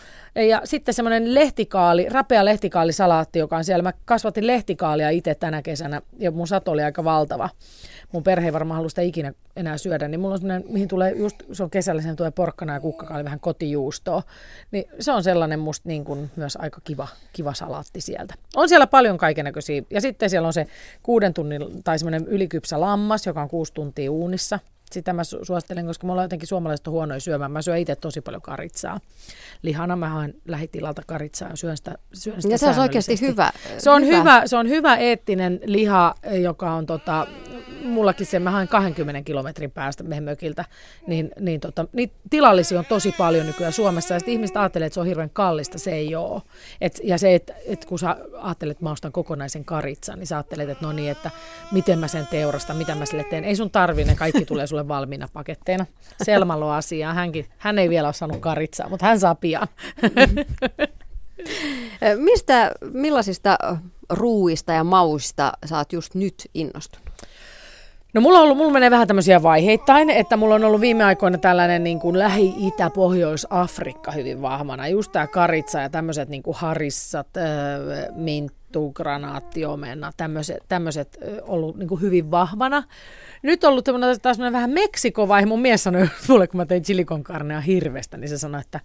Ja 0.49 0.61
sitten 0.65 0.95
semmoinen 0.95 1.35
lehtikaali, 1.35 2.07
rapea 2.11 2.45
lehtikaalisalaatti, 2.45 3.39
joka 3.39 3.57
on 3.57 3.65
siellä. 3.65 3.83
Mä 3.83 3.93
kasvatin 4.05 4.47
lehtikaalia 4.47 5.11
itse 5.11 5.35
tänä 5.35 5.63
kesänä, 5.63 6.03
ja 6.19 6.31
mun 6.31 6.49
sato 6.49 6.71
oli 6.71 6.83
aika 6.83 7.05
valtava 7.05 7.49
mun 8.13 8.23
perhe 8.23 8.47
ei 8.47 8.53
varmaan 8.53 8.77
halua 8.77 8.89
sitä 8.89 9.03
ikinä 9.03 9.33
enää 9.57 9.79
syödä, 9.79 10.09
niin 10.09 10.21
mulla 10.21 10.35
on 10.35 10.41
sellainen, 10.41 10.73
mihin 10.73 10.89
tulee 10.89 11.13
just, 11.13 11.37
se 11.53 11.63
on 11.63 11.71
kesällä, 11.71 12.03
sen 12.03 12.17
tulee 12.17 12.31
porkkana 12.31 12.75
ja 12.75 12.81
kukkakaali, 12.81 13.25
vähän 13.25 13.41
kotijuustoa. 13.51 14.23
Niin 14.71 14.85
se 15.01 15.13
on 15.13 15.23
sellainen 15.23 15.59
musta 15.59 15.89
niin 15.89 16.05
kuin 16.05 16.31
myös 16.37 16.57
aika 16.57 16.81
kiva, 16.85 17.09
kiva 17.33 17.55
salaatti 17.55 18.01
sieltä. 18.01 18.35
On 18.57 18.69
siellä 18.69 18.87
paljon 18.87 19.19
kaikenlaisia. 19.19 19.83
Ja 19.91 20.01
sitten 20.01 20.31
siellä 20.31 20.47
on 20.47 20.53
se 20.53 20.67
kuuden 21.03 21.35
tunnin 21.35 21.83
tai 21.83 21.99
semmoinen 21.99 22.27
ylikypsä 22.27 22.81
lammas, 22.81 23.27
joka 23.27 23.43
on 23.43 23.49
kuusi 23.49 23.75
tuntia 23.75 24.13
uunissa 24.13 24.59
sitä 24.93 25.13
mä 25.13 25.25
suosittelen, 25.25 25.87
koska 25.87 26.07
mulla 26.07 26.21
on 26.21 26.25
jotenkin 26.25 26.49
suomalaiset 26.49 26.87
on 26.87 26.93
huonoja 26.93 27.21
syömään. 27.21 27.53
Mä 27.53 27.63
syön 27.63 27.79
itse 27.79 27.97
tosi 27.97 28.21
paljon 28.21 28.43
karitsaa. 28.43 29.01
Lihana 29.63 29.97
mä 29.97 30.09
haen 30.09 30.35
lähitilalta 30.49 31.03
karitsaa 31.07 31.49
ja 31.49 31.57
syön 31.57 31.77
sitä, 31.77 31.99
syön 32.13 32.43
sitä 32.43 32.55
Ja 32.55 32.59
se 32.59 32.69
on 32.69 32.79
oikeasti 32.79 33.21
hyvä. 33.21 33.51
Se 33.79 33.91
on 33.91 34.07
hyvä. 34.07 34.19
hyvä. 34.19 34.43
se 34.47 34.57
on 34.57 34.69
hyvä 34.69 34.97
eettinen 34.97 35.61
liha, 35.65 36.15
joka 36.43 36.73
on 36.73 36.87
tota, 36.87 37.27
mullakin 37.85 38.27
se, 38.27 38.39
mä 38.39 38.51
haen 38.51 38.69
20 38.69 39.23
kilometrin 39.23 39.71
päästä 39.71 40.05
mökiltä, 40.05 40.65
niin, 41.07 41.31
niin, 41.41 41.61
tota, 41.61 41.87
niin 41.93 42.11
tilallisia 42.31 42.79
on 42.79 42.85
tosi 42.85 43.15
paljon 43.19 43.47
nykyään 43.47 43.73
Suomessa. 43.73 44.15
Ja 44.15 44.21
ihmiset 44.27 44.57
ajattelee, 44.57 44.87
että 44.87 44.95
se 44.95 45.01
on 45.01 45.07
hirveän 45.07 45.31
kallista, 45.31 45.79
se 45.79 45.91
ei 45.91 46.15
ole. 46.15 46.43
Et, 46.81 47.01
ja 47.05 47.19
se, 47.19 47.35
että 47.35 47.55
et 47.67 47.85
kun 47.85 47.99
sä 47.99 48.17
ajattelet, 48.39 48.71
että 48.77 48.85
mä 48.85 48.91
ostan 48.91 49.13
kokonaisen 49.13 49.65
karitsan, 49.65 50.19
niin 50.19 50.27
sä 50.27 50.37
ajattelet, 50.37 50.69
että 50.69 50.87
no 50.87 50.93
niin, 50.93 51.11
että 51.11 51.31
miten 51.73 51.99
mä 51.99 52.09
sen 52.09 52.27
teurastan, 52.27 52.77
mitä 52.77 52.95
mä 52.95 53.07
sille 53.07 53.25
teen. 53.25 53.45
Ei 53.45 53.57
sun 53.57 53.71
tarvi, 53.71 54.05
ne 54.05 54.15
kaikki 54.15 54.45
tulee 54.45 54.67
sulle 54.67 54.80
valmiina 54.89 55.29
paketteina. 55.33 55.87
Selmalo 56.23 56.71
asiaa, 56.71 57.15
hänkin, 57.15 57.47
hän 57.59 57.79
ei 57.79 57.89
vielä 57.89 58.09
ole 58.09 58.15
saanut 58.15 58.41
karitsaa, 58.41 58.89
mutta 58.89 59.07
hän 59.07 59.21
saa 59.21 59.35
pian. 59.35 59.69
Mistä, 62.17 62.73
millaisista 62.93 63.59
ruuista 64.11 64.73
ja 64.73 64.85
mauista 64.85 65.53
sä 65.67 65.79
oot 65.79 65.93
just 65.93 66.15
nyt 66.15 66.35
innostunut? 66.55 67.11
No 68.15 68.21
mulla, 68.21 68.39
on 68.39 68.45
ollut, 68.45 68.57
mulla 68.57 68.73
menee 68.73 68.91
vähän 68.91 69.07
tämmöisiä 69.09 69.43
vaiheittain, 69.43 70.11
että 70.11 70.37
mulla 70.37 70.55
on 70.55 70.65
ollut 70.65 70.81
viime 70.81 71.05
aikoina 71.05 71.39
tällainen 71.39 71.85
niin 71.85 72.01
kuin 72.01 72.19
Lähi-Itä, 72.19 72.91
Pohjois-Afrikka 72.91 74.13
hyvin 74.13 74.43
vahvana. 74.43 74.89
Just 74.89 75.13
tämä 75.13 75.27
karitsa 75.27 75.81
ja 75.81 75.91
tämmöiset 75.91 76.29
niin 76.29 76.43
kuin 76.43 76.57
harissat, 76.57 77.37
äh, 77.37 77.45
minttu, 78.15 78.93
granaattiomena, 78.93 80.13
tämmöiset, 80.17 80.65
tämmöiset 80.69 81.19
äh, 81.23 81.29
ollut 81.43 81.77
niin 81.77 81.89
kuin 81.89 82.01
hyvin 82.01 82.31
vahvana. 82.31 82.83
Nyt 83.43 83.65
ollut 83.65 83.89
taas 84.23 84.39
vähän 84.53 84.71
Meksiko-vaihe. 84.71 85.47
Mun 85.47 85.61
mies 85.61 85.83
sanoi 85.83 86.09
mulle, 86.29 86.47
kun 86.47 86.59
mä 86.59 86.67
tein 86.67 86.83
chilikon 86.83 87.25
karnea 87.25 87.61
hirvestä, 87.61 88.17
niin 88.17 88.29
se 88.29 88.39
sanoi, 88.39 88.61
että 88.61 88.81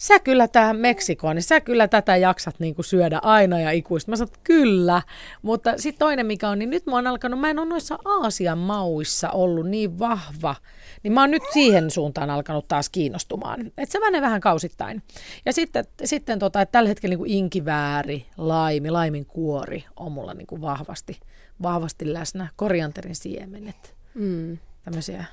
sä 0.00 0.18
kyllä 0.18 0.48
tähän 0.48 0.76
Meksikoon, 0.76 1.36
niin 1.36 1.42
sä 1.42 1.60
kyllä 1.60 1.88
tätä 1.88 2.16
jaksat 2.16 2.54
niin 2.58 2.74
kuin 2.74 2.84
syödä 2.84 3.18
aina 3.22 3.60
ja 3.60 3.70
ikuista. 3.70 4.10
Mä 4.10 4.16
sanoin, 4.16 4.36
kyllä. 4.44 5.02
Mutta 5.42 5.72
sitten 5.76 5.98
toinen 5.98 6.26
mikä 6.26 6.48
on, 6.48 6.58
niin 6.58 6.70
nyt 6.70 6.86
mä 6.86 6.92
oon 6.92 7.06
alkanut, 7.06 7.40
mä 7.40 7.50
en 7.50 7.58
ole 7.58 7.68
noissa 7.68 7.98
Aasian 8.04 8.58
mauissa 8.58 9.30
ollut 9.30 9.68
niin 9.68 9.98
vahva, 9.98 10.56
niin 11.02 11.12
mä 11.12 11.20
oon 11.20 11.30
nyt 11.30 11.42
siihen 11.52 11.90
suuntaan 11.90 12.30
alkanut 12.30 12.68
taas 12.68 12.88
kiinnostumaan. 12.88 13.66
Että 13.66 13.92
se 13.92 14.00
menee 14.00 14.20
vähän 14.20 14.40
kausittain. 14.40 15.02
Ja 15.46 15.52
sitten, 15.52 15.84
sitten 16.04 16.38
tota, 16.38 16.60
että 16.60 16.72
tällä 16.72 16.88
hetkellä 16.88 17.12
niin 17.12 17.18
kuin 17.18 17.30
inkivääri, 17.30 18.26
laimi, 18.36 18.90
laimin 18.90 19.26
kuori 19.26 19.84
on 19.96 20.12
mulla 20.12 20.34
niin 20.34 20.46
kuin 20.46 20.60
vahvasti, 20.60 21.20
vahvasti 21.62 22.12
läsnä. 22.12 22.48
Korianterin 22.56 23.16
siemenet, 23.16 23.94
mm. 24.14 24.58
tämmöisiä 24.84 25.24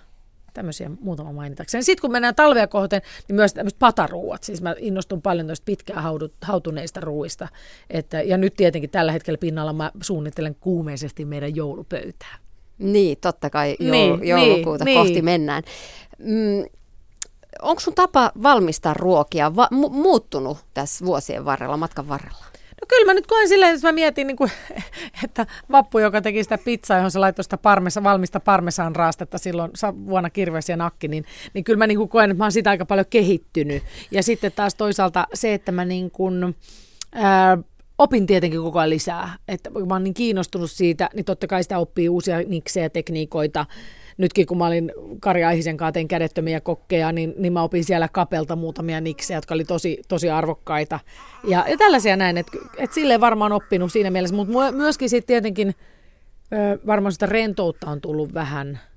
tämmöisiä 0.58 0.92
muutama 1.00 1.32
mainitakseni. 1.34 1.84
Sitten 1.84 2.02
kun 2.02 2.12
mennään 2.12 2.36
talvea 2.36 2.68
kohteen, 2.68 3.02
niin 3.28 3.36
myös 3.36 3.54
tämmöiset 3.54 3.80
pataruuat. 3.80 4.44
Siis 4.44 4.62
mä 4.62 4.76
innostun 4.78 5.22
paljon 5.22 5.48
noista 5.48 5.66
pitkään 5.66 6.04
haudut, 6.04 6.34
hautuneista 6.42 7.00
ruuista. 7.00 7.48
Että, 7.90 8.22
ja 8.22 8.38
nyt 8.38 8.54
tietenkin 8.54 8.90
tällä 8.90 9.12
hetkellä 9.12 9.38
pinnalla 9.38 9.74
mä 9.74 9.92
suunnittelen 10.02 10.56
kuumeisesti 10.56 11.26
meidän 11.26 11.56
joulupöytää. 11.56 12.38
Niin, 12.80 13.18
totta 13.22 13.50
kai 13.50 13.76
joul- 13.80 13.92
niin, 13.92 14.28
joulukuuta 14.28 14.86
niin, 14.86 14.98
kohti 14.98 15.14
niin. 15.14 15.26
mennään. 15.26 15.64
Mm, 16.18 16.66
onko 17.62 17.80
sun 17.80 17.96
tapa 17.96 18.32
valmistaa 18.44 18.94
ruokia 18.94 19.56
va- 19.56 19.70
mu- 19.74 19.90
muuttunut 19.90 20.58
tässä 20.74 21.06
vuosien 21.06 21.46
varrella, 21.46 21.78
matkan 21.78 22.08
varrella? 22.08 22.46
No 22.82 22.86
kyllä 22.88 23.06
mä 23.06 23.14
nyt 23.14 23.28
koen 23.28 23.48
silleen, 23.48 23.76
että 23.76 23.88
mä 23.88 23.92
mietin, 23.92 24.28
niin 24.28 24.38
kuin, 24.38 24.52
että 25.24 25.46
Vappu, 25.72 26.00
joka 26.00 26.22
teki 26.22 26.44
sitä 26.44 26.58
pizzaa, 26.58 26.98
johon 26.98 27.12
se 27.12 27.20
laittoi 27.20 27.44
sitä 27.44 27.58
parmesa, 27.58 28.04
valmista 28.04 28.40
parmesaan 28.40 28.96
raastetta 28.96 29.38
silloin 29.38 29.72
vuonna 30.06 30.30
kirves 30.30 30.70
ja 30.70 30.78
nakki, 30.78 31.08
niin, 31.08 31.26
niin 31.54 31.64
kyllä 31.64 31.78
mä 31.78 31.88
niin 31.88 31.98
kuin 31.98 32.10
koen, 32.10 32.32
että 32.32 32.38
mä 32.38 32.46
oon 32.46 32.52
sitä 32.52 32.70
aika 32.70 32.86
paljon 32.86 33.06
kehittynyt. 33.10 33.84
Ja 34.12 34.24
sitten 34.24 34.52
taas 34.52 34.76
toisaalta 34.76 35.28
se, 35.34 35.54
että 35.54 35.72
mä 35.72 35.86
niin 35.86 36.12
kuin, 36.12 36.56
ää, 37.14 37.58
opin 37.98 38.26
tietenkin 38.26 38.62
koko 38.62 38.80
ajan 38.80 38.90
lisää. 38.90 39.36
Että 39.48 39.70
mä 39.70 39.96
oon 39.96 40.04
niin 40.04 40.14
kiinnostunut 40.14 40.72
siitä, 40.72 41.10
niin 41.14 41.26
totta 41.26 41.48
kai 41.48 41.64
sitä 41.64 41.80
oppii 41.80 42.10
uusia 42.10 42.38
niksejä, 42.48 42.90
tekniikoita, 42.90 43.66
nytkin 44.18 44.46
kun 44.46 44.58
mä 44.58 44.66
olin 44.66 44.92
Kari 45.20 45.44
Aihisen 45.44 45.78
kanssa 45.78 45.92
tein 45.92 46.08
kädettömiä 46.08 46.62
kokkeja, 46.62 47.12
niin, 47.12 47.34
niin 47.38 47.54
mä 47.54 47.64
opin 47.64 47.84
siellä 47.84 48.08
kapelta 48.08 48.56
muutamia 48.56 49.02
niksejä, 49.02 49.38
jotka 49.38 49.54
oli 49.54 49.66
tosi, 49.66 50.02
tosi 50.08 50.30
arvokkaita. 50.30 51.00
Ja, 51.44 51.66
ja 51.68 51.78
tällaisia 51.78 52.16
näin, 52.16 52.38
että 52.38 52.58
et 52.78 52.94
silleen 52.94 53.22
varmaan 53.22 53.52
oppinut 53.52 53.92
siinä 53.92 54.10
mielessä, 54.10 54.36
mutta 54.36 54.72
myöskin 54.72 55.10
sitten 55.10 55.28
tietenkin 55.28 55.76
varmaan 56.88 57.14
sitä 57.14 57.26
rentoutta 57.26 57.90
on 57.90 58.02
tullut 58.02 58.34
vähän– 58.34 58.80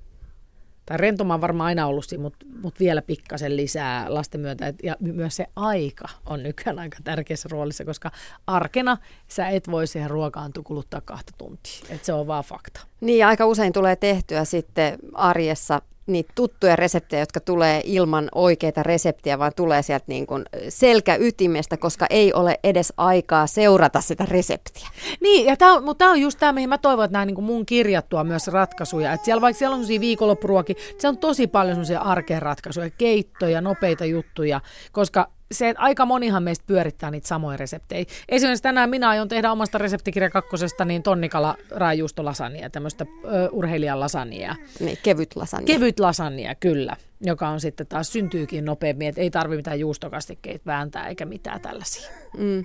tai 0.90 0.98
rentoma 0.98 1.34
on 1.34 1.40
varmaan 1.40 1.66
aina 1.66 1.86
ollut 1.86 2.04
siinä, 2.04 2.22
mutta, 2.22 2.46
mutta 2.62 2.80
vielä 2.80 3.02
pikkasen 3.02 3.56
lisää 3.56 4.14
lasten 4.14 4.40
myötä. 4.40 4.66
Et, 4.66 4.76
ja 4.82 4.96
myös 5.00 5.36
se 5.36 5.46
aika 5.56 6.08
on 6.26 6.42
nykyään 6.42 6.78
aika 6.78 6.96
tärkeässä 7.04 7.48
roolissa, 7.52 7.84
koska 7.84 8.10
arkena 8.46 8.96
sä 9.28 9.48
et 9.48 9.70
voi 9.70 9.86
siihen 9.86 10.10
ruokaan 10.10 10.52
kuluttaa 10.64 11.00
kahta 11.00 11.32
tuntia. 11.38 11.80
Et 11.88 12.04
se 12.04 12.12
on 12.12 12.26
vaan 12.26 12.44
fakta. 12.44 12.89
Niin, 13.00 13.26
aika 13.26 13.47
usein 13.47 13.73
tulee 13.73 13.97
tehtyä 13.97 14.45
sitten 14.45 14.99
arjessa 15.14 15.83
niitä 16.07 16.33
tuttuja 16.35 16.76
reseptejä, 16.76 17.23
jotka 17.23 17.40
tulee 17.40 17.83
ilman 17.85 18.28
oikeita 18.35 18.83
reseptiä, 18.83 19.38
vaan 19.38 19.52
tulee 19.57 19.83
sieltä 19.83 20.04
niin 20.09 20.26
kuin 20.26 20.45
selkäytimestä, 20.69 21.76
koska 21.76 22.07
ei 22.11 22.33
ole 22.33 22.61
edes 22.64 22.92
aikaa 22.97 23.47
seurata 23.47 24.00
sitä 24.00 24.26
reseptiä. 24.30 24.88
Niin, 25.21 25.47
ja 25.47 25.57
tää 25.57 25.73
on, 25.73 25.85
mutta 25.85 25.99
tämä 25.99 26.11
on 26.11 26.21
just 26.21 26.38
tämä, 26.38 26.52
mihin 26.52 26.69
mä 26.69 26.78
toivon, 26.78 27.04
että 27.04 27.12
nämä 27.12 27.25
niin 27.25 27.45
mun 27.45 27.66
kirjattua 27.66 28.25
myös 28.25 28.49
ratkaisuja. 28.49 29.12
Että 29.12 29.25
siellä, 29.25 29.40
vaikka 29.40 29.59
siellä 29.59 29.75
on 29.75 29.80
sellaisia 29.80 30.00
viikonloppuruokia, 30.00 30.75
se 30.99 31.09
on 31.09 31.19
tosi 31.19 31.47
paljon 31.47 31.75
sellaisia 31.75 32.00
arkeen 32.00 32.42
ratkaisuja, 32.42 32.90
keittoja, 32.90 33.61
nopeita 33.61 34.04
juttuja, 34.04 34.61
koska 34.92 35.28
se, 35.52 35.69
että 35.69 35.83
aika 35.83 36.07
monihan 36.07 36.42
meistä 36.42 36.64
pyörittää 36.66 37.11
niitä 37.11 37.28
samoja 37.28 37.57
reseptejä. 37.57 38.04
Esimerkiksi 38.28 38.62
tänään 38.62 38.90
minä 38.90 39.09
aion 39.09 39.28
tehdä 39.28 39.52
omasta 39.52 39.78
reseptikirja 39.78 40.30
kakkosesta 40.30 40.85
niin 40.85 41.02
tonnikala 41.02 41.57
raajuustolasania, 41.71 42.71
tämmöistä 42.71 43.07
ö, 43.25 43.49
urheilijan 43.52 44.00
lasania. 44.00 44.57
Niin, 44.80 44.99
kevyt 45.02 45.37
lasania. 45.37 45.66
Kevyt 45.66 46.00
lasania, 46.00 46.54
kyllä, 46.54 46.97
joka 47.20 47.48
on 47.48 47.60
sitten 47.60 47.86
taas 47.86 48.12
syntyykin 48.12 48.64
nopeammin, 48.64 49.08
että 49.08 49.20
ei 49.20 49.30
tarvitse 49.30 49.56
mitään 49.56 49.80
juustokastikkeita 49.80 50.66
vääntää 50.66 51.08
eikä 51.08 51.24
mitään 51.24 51.60
tällaisia. 51.60 52.10
Mm. 52.38 52.64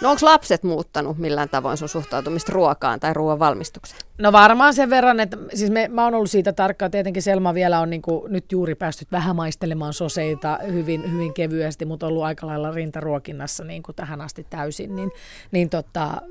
No 0.00 0.10
onko 0.10 0.26
lapset 0.26 0.62
muuttanut 0.62 1.18
millään 1.18 1.48
tavoin 1.48 1.76
sun 1.76 1.88
suhtautumista 1.88 2.52
ruokaan 2.52 3.00
tai 3.00 3.14
ruoan 3.14 3.38
valmistukseen? 3.38 4.00
No 4.18 4.32
varmaan 4.32 4.74
sen 4.74 4.90
verran, 4.90 5.20
että 5.20 5.36
siis 5.54 5.70
me, 5.70 5.88
mä 5.88 6.04
oon 6.04 6.14
ollut 6.14 6.30
siitä 6.30 6.52
tarkkaa. 6.52 6.90
Tietenkin 6.90 7.22
Selma 7.22 7.54
vielä 7.54 7.80
on 7.80 7.90
niin 7.90 8.02
kuin, 8.02 8.32
nyt 8.32 8.52
juuri 8.52 8.74
päässyt 8.74 9.12
vähän 9.12 9.36
maistelemaan 9.36 9.92
soseita 9.92 10.58
hyvin, 10.72 11.12
hyvin 11.12 11.34
kevyesti, 11.34 11.84
mutta 11.84 12.06
ollut 12.06 12.22
aika 12.22 12.46
lailla 12.46 12.70
rintaruokinnassa 12.70 13.64
niin 13.64 13.82
kuin 13.82 13.96
tähän 13.96 14.20
asti 14.20 14.46
täysin. 14.50 14.96
Niin, 14.96 15.10
niin 15.50 15.70
tota, 15.70 16.22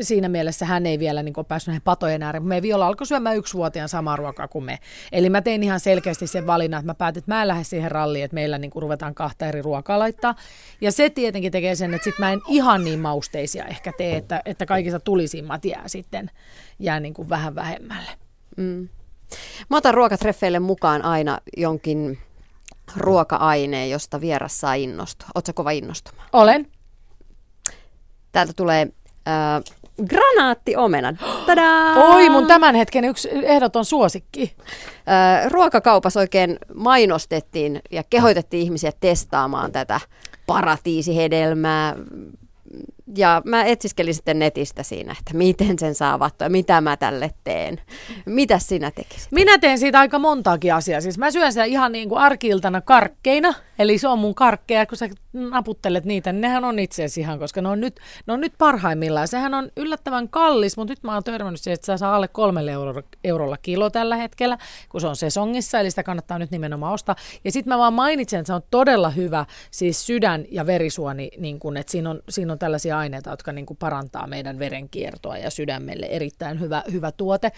siinä 0.00 0.28
mielessä 0.28 0.66
hän 0.66 0.86
ei 0.86 0.98
vielä 0.98 1.22
niin 1.22 1.32
kuin, 1.34 1.46
päässyt 1.46 1.66
näihin 1.66 1.82
patojen 1.82 2.22
ääreen. 2.22 2.46
Me 2.46 2.62
Viola 2.62 2.86
alkoi 2.86 3.06
syömään 3.06 3.36
yksivuotiaan 3.36 3.88
samaa 3.88 4.16
ruokaa 4.16 4.48
kuin 4.48 4.64
me. 4.64 4.78
Eli 5.12 5.30
mä 5.30 5.42
tein 5.42 5.62
ihan 5.62 5.80
selkeästi 5.80 6.26
sen 6.26 6.46
valinnan, 6.46 6.78
että 6.78 6.90
mä 6.90 6.94
päätin, 6.94 7.18
että 7.18 7.34
mä 7.34 7.42
en 7.42 7.48
lähde 7.48 7.64
siihen 7.64 7.90
ralliin, 7.90 8.24
että 8.24 8.34
meillä 8.34 8.58
niin 8.58 8.70
kuin, 8.70 8.82
ruvetaan 8.82 9.14
kahta 9.14 9.46
eri 9.46 9.62
ruokaa 9.62 9.98
laittaa. 9.98 10.34
Ja 10.80 10.92
se 10.92 11.10
tietenkin 11.10 11.52
tekee 11.52 11.74
sen, 11.74 11.94
että 11.94 12.04
sit 12.04 12.18
mä 12.18 12.32
en 12.32 12.40
ihan 12.48 12.84
niin 12.84 13.00
mausteisia 13.00 13.64
ehkä 13.64 13.92
tee, 13.98 14.16
että, 14.16 14.42
että 14.44 14.66
kaikista 14.66 15.00
tulisimmat 15.00 15.64
jää 15.64 15.88
sitten 15.88 16.30
jää 16.78 17.00
niin 17.00 17.14
kuin 17.14 17.28
vähän 17.28 17.54
vähemmälle. 17.54 18.10
Mm. 18.56 18.88
Mä 19.70 19.76
otan 19.76 19.94
ruokatreffeille 19.94 20.58
mukaan 20.58 21.02
aina 21.02 21.38
jonkin 21.56 22.18
ruoka-aineen, 22.96 23.90
josta 23.90 24.20
vieras 24.20 24.60
saa 24.60 24.74
innostua. 24.74 25.28
Oletko 25.34 25.52
kova 25.52 25.70
innostumaan? 25.70 26.28
Olen. 26.32 26.66
Täältä 28.32 28.52
tulee 28.52 28.82
äh, 29.28 29.74
Granaattiomena. 30.06 31.16
Tadaa! 31.46 31.94
Oi, 31.94 32.28
mun 32.28 32.46
tämän 32.46 32.74
hetken 32.74 33.04
yksi 33.04 33.28
ehdoton 33.32 33.84
suosikki. 33.84 34.54
Ruokakaupassa 35.48 36.20
oikein 36.20 36.58
mainostettiin 36.74 37.82
ja 37.90 38.02
kehoitettiin 38.10 38.62
ihmisiä 38.62 38.92
testaamaan 39.00 39.72
tätä 39.72 40.00
paratiisihedelmää. 40.46 41.94
Ja 43.16 43.42
mä 43.44 43.64
etsiskelin 43.64 44.14
sitten 44.14 44.38
netistä 44.38 44.82
siinä, 44.82 45.16
että 45.18 45.36
miten 45.36 45.78
sen 45.78 45.94
saa 45.94 46.12
avattua 46.12 46.44
ja 46.44 46.50
mitä 46.50 46.80
mä 46.80 46.96
tälle 46.96 47.30
teen. 47.44 47.80
Mitä 48.26 48.58
sinä 48.58 48.90
tekisit? 48.90 49.32
Minä 49.32 49.58
teen 49.58 49.78
siitä 49.78 49.98
aika 49.98 50.18
montaakin 50.18 50.74
asiaa. 50.74 51.00
Siis 51.00 51.18
mä 51.18 51.30
syön 51.30 51.52
sitä 51.52 51.64
ihan 51.64 51.92
niin 51.92 52.08
kuin 52.08 52.18
arkiltana 52.18 52.80
karkkeina. 52.80 53.54
Eli 53.78 53.98
se 53.98 54.08
on 54.08 54.18
mun 54.18 54.34
karkkeja, 54.34 54.86
kun 54.86 54.98
sä 54.98 55.08
naputtelet 55.32 56.04
niitä, 56.04 56.32
niin 56.32 56.40
nehän 56.40 56.64
on 56.64 56.78
itse 56.78 57.04
asiassa 57.04 57.20
ihan, 57.20 57.38
koska 57.38 57.62
ne 57.62 57.68
on, 57.68 57.80
nyt, 57.80 58.00
ne 58.26 58.32
on 58.32 58.40
nyt 58.40 58.52
parhaimmillaan. 58.58 59.28
Sehän 59.28 59.54
on 59.54 59.70
yllättävän 59.76 60.28
kallis, 60.28 60.76
mutta 60.76 60.92
nyt 60.92 61.02
mä 61.02 61.14
oon 61.14 61.24
törmännyt 61.24 61.60
siihen, 61.60 61.74
että 61.74 61.86
se 61.86 61.96
saa 61.96 62.16
alle 62.16 62.28
kolmelle 62.28 62.72
euro, 62.72 63.02
eurolla 63.24 63.56
kilo 63.56 63.90
tällä 63.90 64.16
hetkellä, 64.16 64.58
kun 64.88 65.00
se 65.00 65.06
on 65.06 65.16
sesongissa, 65.16 65.80
eli 65.80 65.90
sitä 65.90 66.02
kannattaa 66.02 66.38
nyt 66.38 66.50
nimenomaan 66.50 66.94
ostaa. 66.94 67.16
Ja 67.44 67.52
sitten 67.52 67.74
mä 67.74 67.78
vaan 67.78 67.92
mainitsen, 67.92 68.40
että 68.40 68.46
se 68.46 68.52
on 68.52 68.62
todella 68.70 69.10
hyvä, 69.10 69.46
siis 69.70 70.06
sydän- 70.06 70.44
ja 70.50 70.66
verisuoni, 70.66 71.30
niin 71.38 71.58
kun, 71.58 71.76
että 71.76 71.90
siinä 71.90 72.10
on, 72.10 72.20
siinä 72.28 72.52
on 72.52 72.58
tällaisia 72.58 72.97
aineita, 72.98 73.30
jotka 73.30 73.52
niin 73.52 73.66
kuin 73.66 73.76
parantaa 73.76 74.26
meidän 74.26 74.58
verenkiertoa 74.58 75.38
ja 75.38 75.50
sydämelle 75.50 76.06
erittäin 76.06 76.60
hyvä, 76.60 76.82
hyvä 76.92 77.12
tuote. 77.12 77.52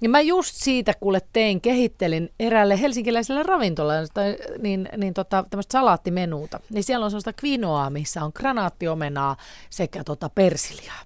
Ja 0.00 0.08
mä 0.08 0.20
just 0.20 0.54
siitä, 0.54 0.92
kuule 1.00 1.20
tein, 1.32 1.60
kehittelin 1.60 2.32
eräälle 2.40 2.80
helsinkiläiselle 2.80 3.42
ravintolalle, 3.42 4.38
niin, 4.58 4.88
niin 4.96 5.14
tota, 5.14 5.44
tämmöistä 5.50 5.72
salaattimenuuta. 5.72 6.60
Niin 6.70 6.84
siellä 6.84 7.04
on 7.04 7.10
sellaista 7.10 7.32
quinoaa, 7.44 7.90
missä 7.90 8.24
on 8.24 8.32
granaattiomenaa 8.34 9.36
sekä 9.70 10.04
tota 10.04 10.28
persiliaa. 10.28 11.00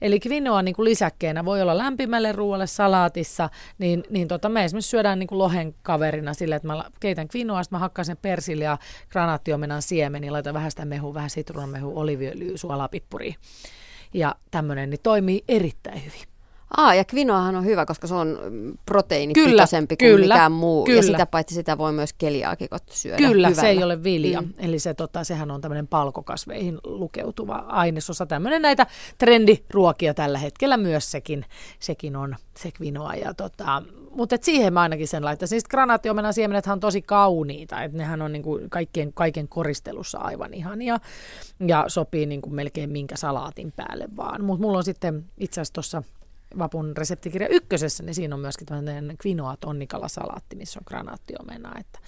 Eli 0.00 0.20
quinoa 0.28 0.62
niin 0.62 0.74
kuin 0.74 0.84
lisäkkeenä 0.84 1.44
voi 1.44 1.62
olla 1.62 1.78
lämpimälle 1.78 2.32
ruoalle 2.32 2.66
salaatissa, 2.66 3.50
niin, 3.78 4.04
niin 4.10 4.28
tota, 4.28 4.48
me 4.48 4.64
esimerkiksi 4.64 4.90
syödään 4.90 5.18
niin 5.18 5.26
kuin 5.26 5.38
lohen 5.38 5.74
kaverina 5.82 6.34
sille, 6.34 6.54
että 6.54 6.68
mä 6.68 6.84
keitän 7.00 7.28
quinoa, 7.36 7.62
sitten 7.62 7.76
mä 7.76 7.80
hakkaan 7.80 8.06
sen 8.06 8.16
persiliaa, 8.16 8.78
granaattiomenan 9.10 9.82
siemeni, 9.82 10.30
laitan 10.30 10.54
vähän 10.54 10.70
sitä 10.70 10.84
mehua, 10.84 11.14
vähän 11.14 11.30
sitruunamehu, 11.30 11.98
oliviöljyä, 11.98 12.56
suolaa, 12.56 12.88
pippuria. 12.88 13.25
Ja 14.14 14.34
tämmöinen 14.50 14.90
niin 14.90 15.00
toimii 15.02 15.44
erittäin 15.48 16.04
hyvin. 16.04 16.35
Aa, 16.76 16.94
ja 16.94 17.04
kvinoahan 17.04 17.56
on 17.56 17.64
hyvä, 17.64 17.86
koska 17.86 18.06
se 18.06 18.14
on 18.14 18.38
proteiinipitoisempi 18.86 19.96
kuin 19.96 20.10
kyllä, 20.10 20.34
mikään 20.34 20.52
muu. 20.52 20.84
Kyllä. 20.84 20.98
Ja 20.98 21.02
sitä 21.02 21.26
paitsi 21.26 21.54
sitä 21.54 21.78
voi 21.78 21.92
myös 21.92 22.12
keliaakikot 22.12 22.82
syödä 22.90 23.16
Kyllä, 23.16 23.48
hyvällä. 23.48 23.60
se 23.62 23.68
ei 23.68 23.82
ole 23.84 24.04
vilja. 24.04 24.40
Mm. 24.40 24.52
Eli 24.58 24.78
se, 24.78 24.94
tota, 24.94 25.24
sehän 25.24 25.50
on 25.50 25.60
tämmöinen 25.60 25.86
palkokasveihin 25.86 26.78
lukeutuva 26.84 27.54
ainesosa. 27.54 28.26
Tämmöinen 28.26 28.62
näitä 28.62 28.86
trendiruokia 29.18 30.14
tällä 30.14 30.38
hetkellä 30.38 30.76
myös 30.76 31.10
sekin, 31.10 31.44
sekin 31.78 32.16
on 32.16 32.36
se 32.58 32.70
kvinoa. 32.70 33.14
Ja 33.14 33.34
tota, 33.34 33.82
mutta 34.10 34.34
et 34.34 34.42
siihen 34.42 34.72
mä 34.72 34.80
ainakin 34.80 35.08
sen 35.08 35.24
laittaisin. 35.24 35.60
Sitten 35.60 35.70
granaattiomenan 35.70 36.34
siemenethän 36.34 36.72
on 36.72 36.80
tosi 36.80 37.02
kauniita. 37.02 37.82
Et 37.82 37.92
nehän 37.92 38.22
on 38.22 38.32
niinku 38.32 38.60
kaikkien, 38.70 39.12
kaiken 39.12 39.48
koristelussa 39.48 40.18
aivan 40.18 40.54
ihania. 40.54 40.98
Ja 41.66 41.84
sopii 41.88 42.26
niinku 42.26 42.50
melkein 42.50 42.90
minkä 42.90 43.16
salaatin 43.16 43.72
päälle 43.72 44.08
vaan. 44.16 44.44
Mutta 44.44 44.62
mulla 44.62 44.78
on 44.78 44.84
sitten 44.84 45.24
itse 45.38 45.60
asiassa 45.60 45.74
tuossa 45.74 46.02
Vapun 46.58 46.96
reseptikirja 46.96 47.48
ykkösessä, 47.48 48.02
niin 48.02 48.14
siinä 48.14 48.34
on 48.34 48.40
myöskin 48.40 48.66
tämmöinen 48.66 49.16
quinoa 49.26 49.56
tonnikala 49.60 50.08
salaatti, 50.08 50.56
missä 50.56 50.80
on 50.80 50.84
granaattiomena. 50.88 51.72
Että 51.80 51.98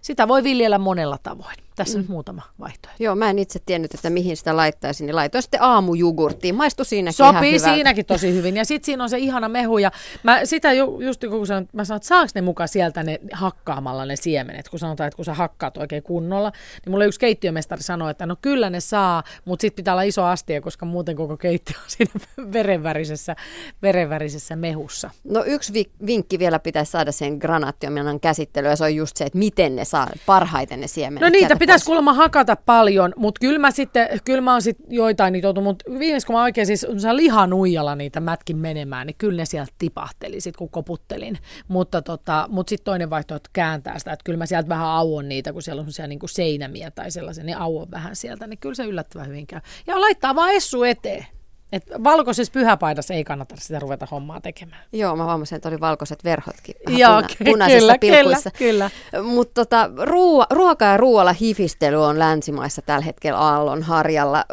sitä 0.00 0.28
voi 0.28 0.42
viljellä 0.42 0.78
monella 0.78 1.18
tavoin. 1.22 1.56
Tässä 1.84 1.98
mm. 1.98 2.02
nyt 2.02 2.08
muutama 2.08 2.42
vaihtoehto. 2.60 3.02
Joo, 3.04 3.14
mä 3.14 3.30
en 3.30 3.38
itse 3.38 3.58
tiennyt, 3.66 3.94
että 3.94 4.10
mihin 4.10 4.36
sitä 4.36 4.56
laittaisin, 4.56 5.06
niin 5.06 5.16
laitoin 5.16 5.42
sitten 5.42 5.62
aamujugurttiin. 5.62 6.54
Maistu 6.54 6.84
siinäkin 6.84 7.16
Sopii 7.16 7.54
ihan 7.54 7.74
siinäkin 7.74 8.06
tosi 8.06 8.34
hyvin. 8.34 8.56
Ja 8.56 8.64
sitten 8.64 8.86
siinä 8.86 9.02
on 9.02 9.10
se 9.10 9.18
ihana 9.18 9.48
mehu. 9.48 9.78
Ja 9.78 9.90
mä 10.22 10.40
sitä 10.44 10.72
ju, 10.72 11.00
just 11.00 11.24
kun 11.30 11.46
sanon, 11.46 11.68
mä 11.72 11.84
sanon, 11.84 11.96
että 11.96 12.08
saako 12.08 12.28
ne 12.34 12.40
mukaan 12.40 12.68
sieltä 12.68 13.02
ne 13.02 13.20
hakkaamalla 13.32 14.06
ne 14.06 14.16
siemenet, 14.16 14.68
kun 14.68 14.78
sanotaan, 14.78 15.08
että 15.08 15.16
kun 15.16 15.24
sä 15.24 15.34
hakkaat 15.34 15.76
oikein 15.76 16.02
kunnolla, 16.02 16.52
niin 16.84 16.90
mulle 16.90 17.06
yksi 17.06 17.20
keittiömestari 17.20 17.82
sanoi, 17.82 18.10
että 18.10 18.26
no 18.26 18.36
kyllä 18.42 18.70
ne 18.70 18.80
saa, 18.80 19.22
mutta 19.44 19.60
sitten 19.60 19.76
pitää 19.76 19.94
olla 19.94 20.02
iso 20.02 20.24
astia, 20.24 20.60
koska 20.60 20.86
muuten 20.86 21.16
koko 21.16 21.36
keittiö 21.36 21.76
on 21.78 21.84
siinä 21.86 22.12
verenvärisessä, 22.52 23.36
verenvärisessä 23.82 24.56
mehussa. 24.56 25.10
No 25.24 25.44
yksi 25.46 25.72
vi- 25.72 25.90
vinkki 26.06 26.38
vielä 26.38 26.58
pitäisi 26.58 26.92
saada 26.92 27.12
sen 27.12 27.36
granaattiomenan 27.36 28.20
käsittelyyn, 28.20 28.70
ja 28.70 28.76
se 28.76 28.84
on 28.84 28.96
just 28.96 29.16
se, 29.16 29.24
että 29.24 29.38
miten 29.38 29.76
ne 29.76 29.84
saa 29.84 30.08
parhaiten 30.26 30.80
ne 30.80 30.86
siemenet? 30.86 31.20
No 31.20 31.28
niitä 31.28 31.56
pitäisi 31.72 31.86
kuulemma 31.86 32.12
hakata 32.12 32.56
paljon, 32.56 33.12
mutta 33.16 33.38
kyllä 33.38 33.58
mä 33.58 33.70
sitten, 33.70 34.08
kyllä 34.24 34.40
mä 34.40 34.52
oon 34.52 34.62
sitten 34.62 34.86
joitain 34.88 35.32
niitä 35.32 35.46
joutunut, 35.46 35.64
mutta 35.64 35.98
viimeis 35.98 36.24
kun 36.24 36.36
mä 36.36 36.42
oikein 36.42 36.66
siis 36.66 36.86
lihanuijalla 37.12 37.94
niitä 37.94 38.20
mätkin 38.20 38.56
menemään, 38.56 39.06
niin 39.06 39.14
kyllä 39.18 39.36
ne 39.36 39.44
sieltä 39.44 39.72
tipahteli 39.78 40.40
sit 40.40 40.56
kun 40.56 40.70
koputtelin. 40.70 41.38
Mutta 41.68 42.02
tota, 42.02 42.48
mut 42.50 42.68
sitten 42.68 42.84
toinen 42.84 43.10
vaihtoehto 43.10 43.50
kääntää 43.52 43.98
sitä, 43.98 44.12
että 44.12 44.24
kyllä 44.24 44.38
mä 44.38 44.46
sieltä 44.46 44.68
vähän 44.68 44.86
auon 44.86 45.28
niitä, 45.28 45.52
kun 45.52 45.62
siellä 45.62 45.80
on 45.80 45.84
sellaisia 45.84 46.06
niin 46.06 46.18
kuin 46.18 46.30
seinämiä 46.30 46.90
tai 46.90 47.10
sellaisia, 47.10 47.44
niin 47.44 47.58
auon 47.58 47.90
vähän 47.90 48.16
sieltä, 48.16 48.46
niin 48.46 48.58
kyllä 48.58 48.74
se 48.74 48.84
yllättävän 48.84 49.28
hyvin 49.28 49.46
käy. 49.46 49.60
Ja 49.86 50.00
laittaa 50.00 50.34
vaan 50.34 50.50
essu 50.50 50.82
eteen. 50.82 51.26
Et 51.72 51.90
valkoisessa 52.04 52.52
pyhäpaidassa 52.52 53.14
ei 53.14 53.24
kannata 53.24 53.54
sitä 53.58 53.78
ruveta 53.78 54.06
hommaa 54.10 54.40
tekemään. 54.40 54.82
Joo, 54.92 55.16
mä 55.16 55.24
huomasin, 55.24 55.56
että 55.56 55.68
oli 55.68 55.80
valkoiset 55.80 56.24
verhotkin 56.24 56.74
Joo, 56.88 57.20
puna- 57.20 57.44
punaisissa 57.44 57.80
kyllä, 57.80 57.98
pilkuissa. 57.98 58.50
Kyllä, 58.50 58.90
kyllä. 59.10 59.24
Mutta 59.28 59.54
tota, 59.54 59.90
ruo- 60.04 60.46
ruoka 60.50 60.84
ja 60.84 60.96
ruoalla 60.96 61.32
hifistely 61.32 62.04
on 62.04 62.18
länsimaissa 62.18 62.82
tällä 62.82 63.04
hetkellä 63.04 63.38
aallon 63.38 63.82
harjalla. 63.82 64.44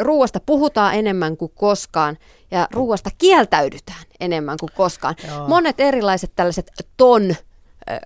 Ruoasta 0.00 0.40
puhutaan 0.46 0.94
enemmän 0.94 1.36
kuin 1.36 1.52
koskaan 1.54 2.18
ja 2.50 2.68
ruoasta 2.72 3.10
kieltäydytään 3.18 4.04
enemmän 4.20 4.56
kuin 4.60 4.70
koskaan. 4.76 5.14
Joo. 5.28 5.48
Monet 5.48 5.80
erilaiset 5.80 6.32
tällaiset 6.36 6.70
ton 6.96 7.34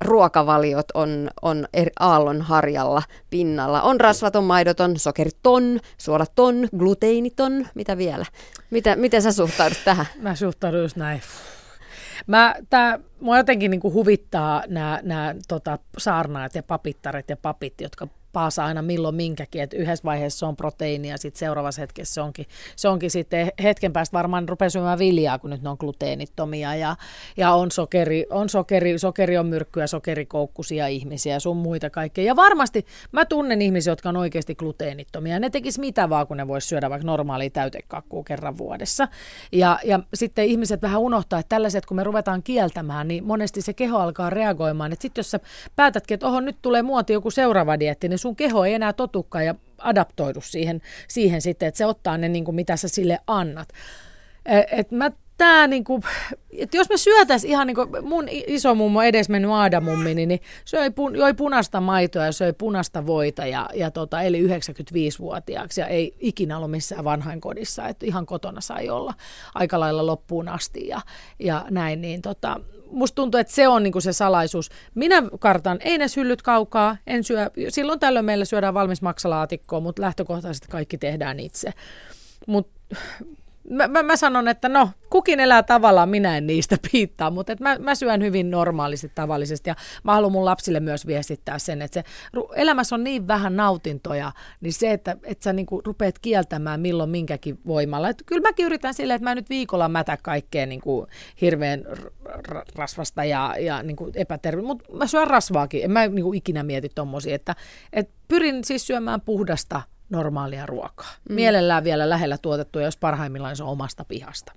ruokavaliot 0.00 0.86
on, 0.94 1.30
on 1.42 1.68
aallon 2.00 2.42
harjalla 2.42 3.02
pinnalla. 3.30 3.82
On 3.82 4.00
rasvaton, 4.00 4.44
maidoton, 4.44 4.98
sokeriton, 4.98 5.80
suolaton, 5.98 6.68
gluteiniton, 6.78 7.66
mitä 7.74 7.98
vielä? 7.98 8.26
Mitä, 8.70 8.96
miten 8.96 9.22
sä 9.22 9.32
suhtaudut 9.32 9.78
tähän? 9.84 10.06
Mä 10.22 10.34
suhtaudun 10.34 10.80
just 10.80 10.96
näin. 10.96 11.20
Mä, 12.26 12.54
tää, 12.70 12.98
mua 13.20 13.36
jotenkin 13.36 13.70
niinku 13.70 13.92
huvittaa 13.92 14.62
nämä 15.02 15.34
tota, 15.48 15.78
saarnaat 15.98 16.54
ja 16.54 16.62
papittaret 16.62 17.28
ja 17.28 17.36
papit, 17.36 17.80
jotka 17.80 18.08
paasa 18.32 18.64
aina 18.64 18.82
milloin 18.82 19.14
minkäkin, 19.14 19.62
että 19.62 19.76
yhdessä 19.76 20.04
vaiheessa 20.04 20.38
se 20.38 20.46
on 20.46 20.56
proteiinia, 20.56 21.16
sitten 21.16 21.38
seuraavassa 21.38 21.80
hetkessä 21.80 22.14
se 22.14 22.20
onkin, 22.20 22.46
se 22.76 22.88
onkin 22.88 23.10
sitten 23.10 23.52
hetken 23.62 23.92
päästä 23.92 24.18
varmaan 24.18 24.48
rupeaa 24.48 24.70
syömään 24.70 24.98
viljaa, 24.98 25.38
kun 25.38 25.50
nyt 25.50 25.62
ne 25.62 25.68
on 25.68 25.76
gluteenittomia 25.80 26.74
ja, 26.74 26.96
ja 27.36 27.54
on, 27.54 27.70
sokeri, 27.70 28.26
on 28.30 28.48
sokeri, 28.48 28.98
sokeri 28.98 29.38
on 29.38 29.46
myrkkyä, 29.46 29.86
sokerikoukkusia 29.86 30.86
ihmisiä 30.86 31.32
ja 31.32 31.40
sun 31.40 31.56
muita 31.56 31.90
kaikkea. 31.90 32.24
Ja 32.24 32.36
varmasti 32.36 32.86
mä 33.12 33.24
tunnen 33.24 33.62
ihmisiä, 33.62 33.90
jotka 33.90 34.08
on 34.08 34.16
oikeasti 34.16 34.54
gluteenittomia. 34.54 35.40
Ne 35.40 35.50
tekis 35.50 35.78
mitä 35.78 36.08
vaan, 36.08 36.26
kun 36.26 36.36
ne 36.36 36.48
vois 36.48 36.68
syödä 36.68 36.90
vaikka 36.90 37.06
normaalia 37.06 37.50
täytekakkua 37.50 38.24
kerran 38.24 38.58
vuodessa. 38.58 39.08
Ja, 39.52 39.78
ja 39.84 40.00
sitten 40.14 40.44
ihmiset 40.44 40.82
vähän 40.82 41.00
unohtaa, 41.00 41.38
että 41.38 41.48
tällaiset, 41.48 41.86
kun 41.86 41.96
me 41.96 42.04
ruvetaan 42.04 42.42
kieltämään, 42.42 43.08
niin 43.08 43.24
monesti 43.24 43.62
se 43.62 43.72
keho 43.72 43.98
alkaa 43.98 44.30
reagoimaan. 44.30 44.92
Että 44.92 45.02
sitten 45.02 45.20
jos 45.20 45.30
sä 45.30 45.40
päätätkin, 45.76 46.14
että 46.14 46.26
oho, 46.26 46.40
nyt 46.40 46.56
tulee 46.62 46.82
muoti 46.82 47.12
joku 47.12 47.30
seuraava 47.30 47.80
dietti, 47.80 48.08
niin 48.08 48.18
sun 48.20 48.36
keho 48.36 48.64
ei 48.64 48.74
enää 48.74 48.92
totukaan 48.92 49.46
ja 49.46 49.54
adaptoidu 49.78 50.40
siihen, 50.40 50.82
siihen 51.08 51.42
sitten, 51.42 51.66
että 51.66 51.78
se 51.78 51.86
ottaa 51.86 52.18
ne, 52.18 52.28
niin 52.28 52.44
kuin, 52.44 52.54
mitä 52.54 52.76
sä 52.76 52.88
sille 52.88 53.18
annat. 53.26 53.68
E, 54.46 54.62
et 54.70 54.90
mä 54.90 55.10
tää 55.40 55.66
niinku, 55.66 56.00
että 56.52 56.76
jos 56.76 56.88
me 56.88 56.96
syötäis 56.96 57.44
ihan 57.44 57.66
niinku, 57.66 57.86
mun 58.02 58.28
iso 58.30 58.74
mummo 58.74 59.02
edesmennyt 59.02 59.50
Aadamummi, 59.50 60.14
niin, 60.14 60.28
niin 60.28 60.40
söi, 60.64 60.90
pun, 60.90 61.16
joi 61.16 61.34
punaista 61.34 61.80
maitoa 61.80 62.24
ja 62.24 62.32
söi 62.32 62.52
punaista 62.52 63.06
voita 63.06 63.46
ja, 63.46 63.68
ja 63.74 63.90
tota, 63.90 64.22
eli 64.22 64.46
95-vuotiaaksi 64.46 65.80
ja 65.80 65.86
ei 65.86 66.16
ikinä 66.18 66.56
ollut 66.56 66.70
missään 66.70 67.04
vanhainkodissa, 67.04 67.88
että 67.88 68.06
ihan 68.06 68.26
kotona 68.26 68.60
sai 68.60 68.88
olla 68.88 69.14
aika 69.54 69.80
lailla 69.80 70.06
loppuun 70.06 70.48
asti 70.48 70.88
ja, 70.88 71.00
ja 71.38 71.66
näin, 71.70 72.00
niin 72.00 72.22
tota, 72.22 72.60
musta 72.90 73.14
tuntuu, 73.14 73.40
että 73.40 73.52
se 73.52 73.68
on 73.68 73.82
niinku 73.82 74.00
se 74.00 74.12
salaisuus. 74.12 74.68
Minä 74.94 75.22
kartan, 75.38 75.78
ei 75.80 75.98
ne 75.98 76.06
hyllyt 76.16 76.42
kaukaa, 76.42 76.96
en 77.06 77.24
syö, 77.24 77.50
silloin 77.68 78.00
tällöin 78.00 78.24
meillä 78.24 78.44
syödään 78.44 78.74
valmis 78.74 79.02
maksalaatikkoa, 79.02 79.80
mutta 79.80 80.02
lähtökohtaisesti 80.02 80.68
kaikki 80.68 80.98
tehdään 80.98 81.40
itse. 81.40 81.72
Mutta 82.46 82.96
mä, 83.70 83.88
mä, 83.88 84.02
mä 84.02 84.16
sanon, 84.16 84.48
että 84.48 84.68
no, 84.68 84.90
kukin 85.10 85.40
elää 85.40 85.62
tavallaan, 85.62 86.08
minä 86.08 86.36
en 86.36 86.46
niistä 86.46 86.76
piittaa, 86.92 87.30
mutta 87.30 87.52
että 87.52 87.64
mä, 87.64 87.78
mä 87.78 87.94
syön 87.94 88.22
hyvin 88.22 88.50
normaalisti 88.50 89.12
tavallisesti 89.14 89.70
ja 89.70 89.76
mä 90.04 90.14
haluan 90.14 90.32
mun 90.32 90.44
lapsille 90.44 90.80
myös 90.80 91.06
viestittää 91.06 91.58
sen, 91.58 91.82
että 91.82 91.94
se 91.94 92.04
elämässä 92.56 92.94
on 92.94 93.04
niin 93.04 93.28
vähän 93.28 93.56
nautintoja, 93.56 94.32
niin 94.60 94.72
se, 94.72 94.92
että, 94.92 95.16
että 95.24 95.44
sä 95.44 95.52
niinku 95.52 95.82
rupeat 95.86 96.18
kieltämään 96.18 96.80
milloin 96.80 97.10
minkäkin 97.10 97.58
voimalla. 97.66 98.08
Että 98.08 98.24
kyllä 98.26 98.48
mäkin 98.48 98.66
yritän 98.66 98.94
silleen, 98.94 99.16
että 99.16 99.30
mä 99.30 99.34
nyt 99.34 99.50
viikolla 99.50 99.88
mätä 99.88 100.18
kaikkea 100.22 100.66
niinku 100.66 101.06
hirveän 101.40 101.84
rasvasta 102.74 103.24
ja, 103.24 103.54
ja 103.60 103.82
niinku 103.82 104.10
epäterve, 104.14 104.62
mutta 104.62 104.96
mä 104.96 105.06
syön 105.06 105.26
rasvaakin, 105.26 105.84
en 105.84 105.90
mä 105.90 106.08
niinku 106.08 106.32
ikinä 106.32 106.62
mieti 106.62 106.88
tommosia, 106.94 107.34
että, 107.34 107.56
että 107.92 108.14
pyrin 108.28 108.64
siis 108.64 108.86
syömään 108.86 109.20
puhdasta 109.20 109.82
normaalia 110.10 110.66
ruokaa. 110.66 111.10
Mm. 111.28 111.34
Mielellään 111.34 111.84
vielä 111.84 112.08
lähellä 112.08 112.38
tuotettua, 112.38 112.82
jos 112.82 112.96
parhaimmillaan 112.96 113.56
se 113.56 113.62
on 113.62 113.68
omasta 113.68 114.04
pihasta. 114.04 114.52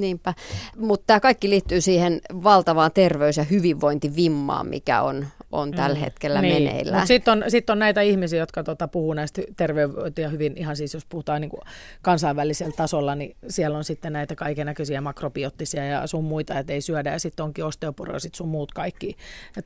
Niinpä, 0.00 0.34
mutta 0.76 1.04
tämä 1.06 1.20
kaikki 1.20 1.50
liittyy 1.50 1.80
siihen 1.80 2.20
valtavaan 2.44 2.90
terveys- 2.92 3.36
ja 3.36 3.44
hyvinvointivimmaan, 3.44 4.66
mikä 4.66 5.02
on 5.02 5.26
on 5.52 5.70
tällä 5.70 5.94
mm. 5.94 6.00
hetkellä 6.00 6.42
niin. 6.42 6.62
meneillään. 6.62 7.06
Sitten 7.06 7.32
on, 7.32 7.44
sit 7.48 7.70
on 7.70 7.78
näitä 7.78 8.00
ihmisiä, 8.00 8.38
jotka 8.38 8.64
tota, 8.64 8.88
puhuu 8.88 9.14
näistä 9.14 9.42
terveyttä 9.56 10.28
hyvin, 10.28 10.52
ihan 10.56 10.76
siis 10.76 10.94
jos 10.94 11.04
puhutaan 11.04 11.40
niin 11.40 11.50
kuin 11.50 11.60
kansainvälisellä 12.02 12.72
tasolla, 12.76 13.14
niin 13.14 13.36
siellä 13.48 13.78
on 13.78 13.84
sitten 13.84 14.12
näitä 14.12 14.34
kaiken 14.34 14.66
näköisiä 14.66 15.00
makrobiottisia 15.00 15.84
ja 15.84 16.06
sun 16.06 16.24
muita, 16.24 16.58
että 16.58 16.72
ei 16.72 16.80
syödä. 16.80 17.12
Ja 17.12 17.18
sitten 17.18 17.44
onkin 17.44 17.64
osteoporoosit 17.64 18.34
sun 18.34 18.48
muut 18.48 18.72
kaikki 18.72 19.16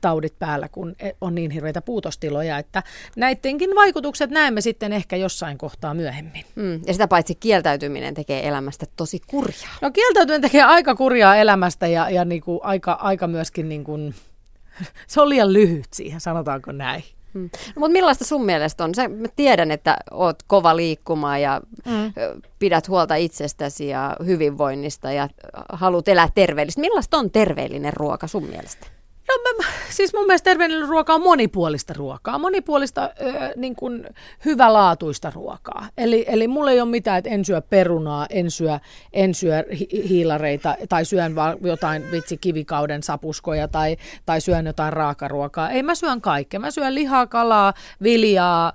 taudit 0.01 0.39
päällä, 0.39 0.69
kun 0.69 0.95
e, 0.99 1.11
on 1.21 1.35
niin 1.35 1.51
hirveitä 1.51 1.81
puutostiloja, 1.81 2.57
että 2.57 2.83
näidenkin 3.15 3.75
vaikutukset 3.75 4.29
näemme 4.29 4.61
sitten 4.61 4.93
ehkä 4.93 5.15
jossain 5.15 5.57
kohtaa 5.57 5.93
myöhemmin. 5.93 6.45
Mm. 6.55 6.81
Ja 6.87 6.93
sitä 6.93 7.07
paitsi 7.07 7.35
kieltäytyminen 7.35 8.13
tekee 8.13 8.47
elämästä 8.47 8.85
tosi 8.95 9.21
kurjaa. 9.27 9.77
No 9.81 9.91
kieltäytyminen 10.27 10.51
tekee 10.51 10.63
aika 10.63 10.95
kurjaa 10.95 11.35
elämästä 11.35 11.87
ja, 11.87 12.09
ja 12.09 12.25
niin 12.25 12.41
kuin 12.41 12.59
aika, 12.63 12.91
aika 12.91 13.27
myöskin 13.27 13.69
niin 13.69 13.83
kuin 13.83 14.15
se 15.07 15.21
on 15.21 15.29
liian 15.29 15.53
lyhyt 15.53 15.87
siihen, 15.93 16.21
sanotaanko 16.21 16.71
näin. 16.71 17.03
Hmm. 17.33 17.49
No, 17.75 17.79
mutta 17.79 17.93
millaista 17.93 18.25
sun 18.25 18.45
mielestä 18.45 18.83
on? 18.83 18.95
Sä, 18.95 19.07
mä 19.07 19.27
tiedän, 19.35 19.71
että 19.71 19.97
oot 20.11 20.43
kova 20.47 20.75
liikkumaan 20.75 21.41
ja 21.41 21.61
mm. 21.85 22.13
pidät 22.59 22.87
huolta 22.87 23.15
itsestäsi 23.15 23.87
ja 23.87 24.15
hyvinvoinnista 24.25 25.11
ja 25.11 25.29
haluat 25.73 26.07
elää 26.07 26.29
terveellisesti. 26.35 26.81
Millaista 26.81 27.17
on 27.17 27.31
terveellinen 27.31 27.93
ruoka 27.93 28.27
sun 28.27 28.43
mielestä? 28.43 28.87
No 29.27 29.33
mä, 29.57 29.69
siis 29.89 30.13
mun 30.13 30.25
mielestä 30.25 30.49
terveellinen 30.49 30.89
ruoka 30.89 31.13
on 31.13 31.21
monipuolista 31.21 31.93
ruokaa, 31.93 32.37
monipuolista 32.37 33.03
äh, 33.03 33.51
niin 33.55 33.75
kuin 33.75 34.07
hyvälaatuista 34.45 35.31
ruokaa. 35.35 35.87
Eli, 35.97 36.25
eli 36.27 36.47
mulla 36.47 36.71
ei 36.71 36.81
ole 36.81 36.89
mitään, 36.89 37.17
että 37.17 37.29
en 37.29 37.45
syö 37.45 37.61
perunaa, 37.61 38.27
en 38.29 38.51
syö, 38.51 38.79
en 39.13 39.33
syö 39.33 39.63
hi- 39.71 40.09
hiilareita 40.09 40.75
tai 40.89 41.05
syön 41.05 41.35
vaan 41.35 41.57
jotain 41.61 42.11
vitsi 42.11 42.37
kivikauden 42.37 43.03
sapuskoja 43.03 43.67
tai, 43.67 43.97
tai 44.25 44.41
syön 44.41 44.65
jotain 44.65 44.93
raakaruokaa. 44.93 45.69
Ei, 45.69 45.83
mä 45.83 45.95
syön 45.95 46.21
kaikkea. 46.21 46.59
Mä 46.59 46.71
syön 46.71 46.95
lihaa, 46.95 47.27
kalaa, 47.27 47.73
viljaa, 48.03 48.73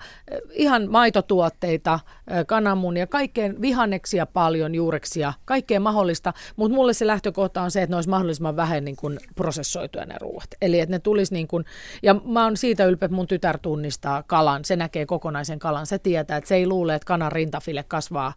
ihan 0.53 0.91
maitotuotteita, 0.91 2.01
kananmunia, 2.47 3.07
kaikkeen 3.07 3.61
vihanneksia 3.61 4.27
paljon, 4.27 4.75
juureksia, 4.75 5.33
kaikkea 5.45 5.81
mahdollista. 5.81 6.33
Mutta 6.57 6.75
mulle 6.75 6.93
se 6.93 7.07
lähtökohta 7.07 7.63
on 7.63 7.71
se, 7.71 7.83
että 7.83 7.93
ne 7.93 7.97
olisi 7.97 8.11
mahdollisimman 8.11 8.57
vähän 8.57 8.85
niin 8.85 8.97
kuin 8.97 9.19
prosessoituja 9.35 10.07
ne 10.07 10.15
ruoat 10.21 10.48
ruuat. 10.49 10.63
Eli 10.63 10.81
että 10.81 10.95
ne 10.95 10.99
tulisi 10.99 11.35
niin 11.35 11.49
kuin, 11.49 11.65
ja 12.03 12.15
mä 12.15 12.45
oon 12.45 12.57
siitä 12.57 12.85
ylpeä, 12.85 13.07
että 13.07 13.17
mun 13.17 13.27
tytär 13.27 13.59
tunnistaa 13.59 14.23
kalan, 14.23 14.65
se 14.65 14.77
näkee 14.77 15.07
kokonaisen 15.07 15.59
kalan, 15.59 15.87
se 15.87 15.99
tietää, 15.99 16.37
että 16.37 16.49
se 16.49 16.55
ei 16.55 16.67
luule, 16.67 16.95
että 16.95 17.07
kanan 17.07 17.33
rintafile 17.33 17.85
kasvaa 17.89 18.33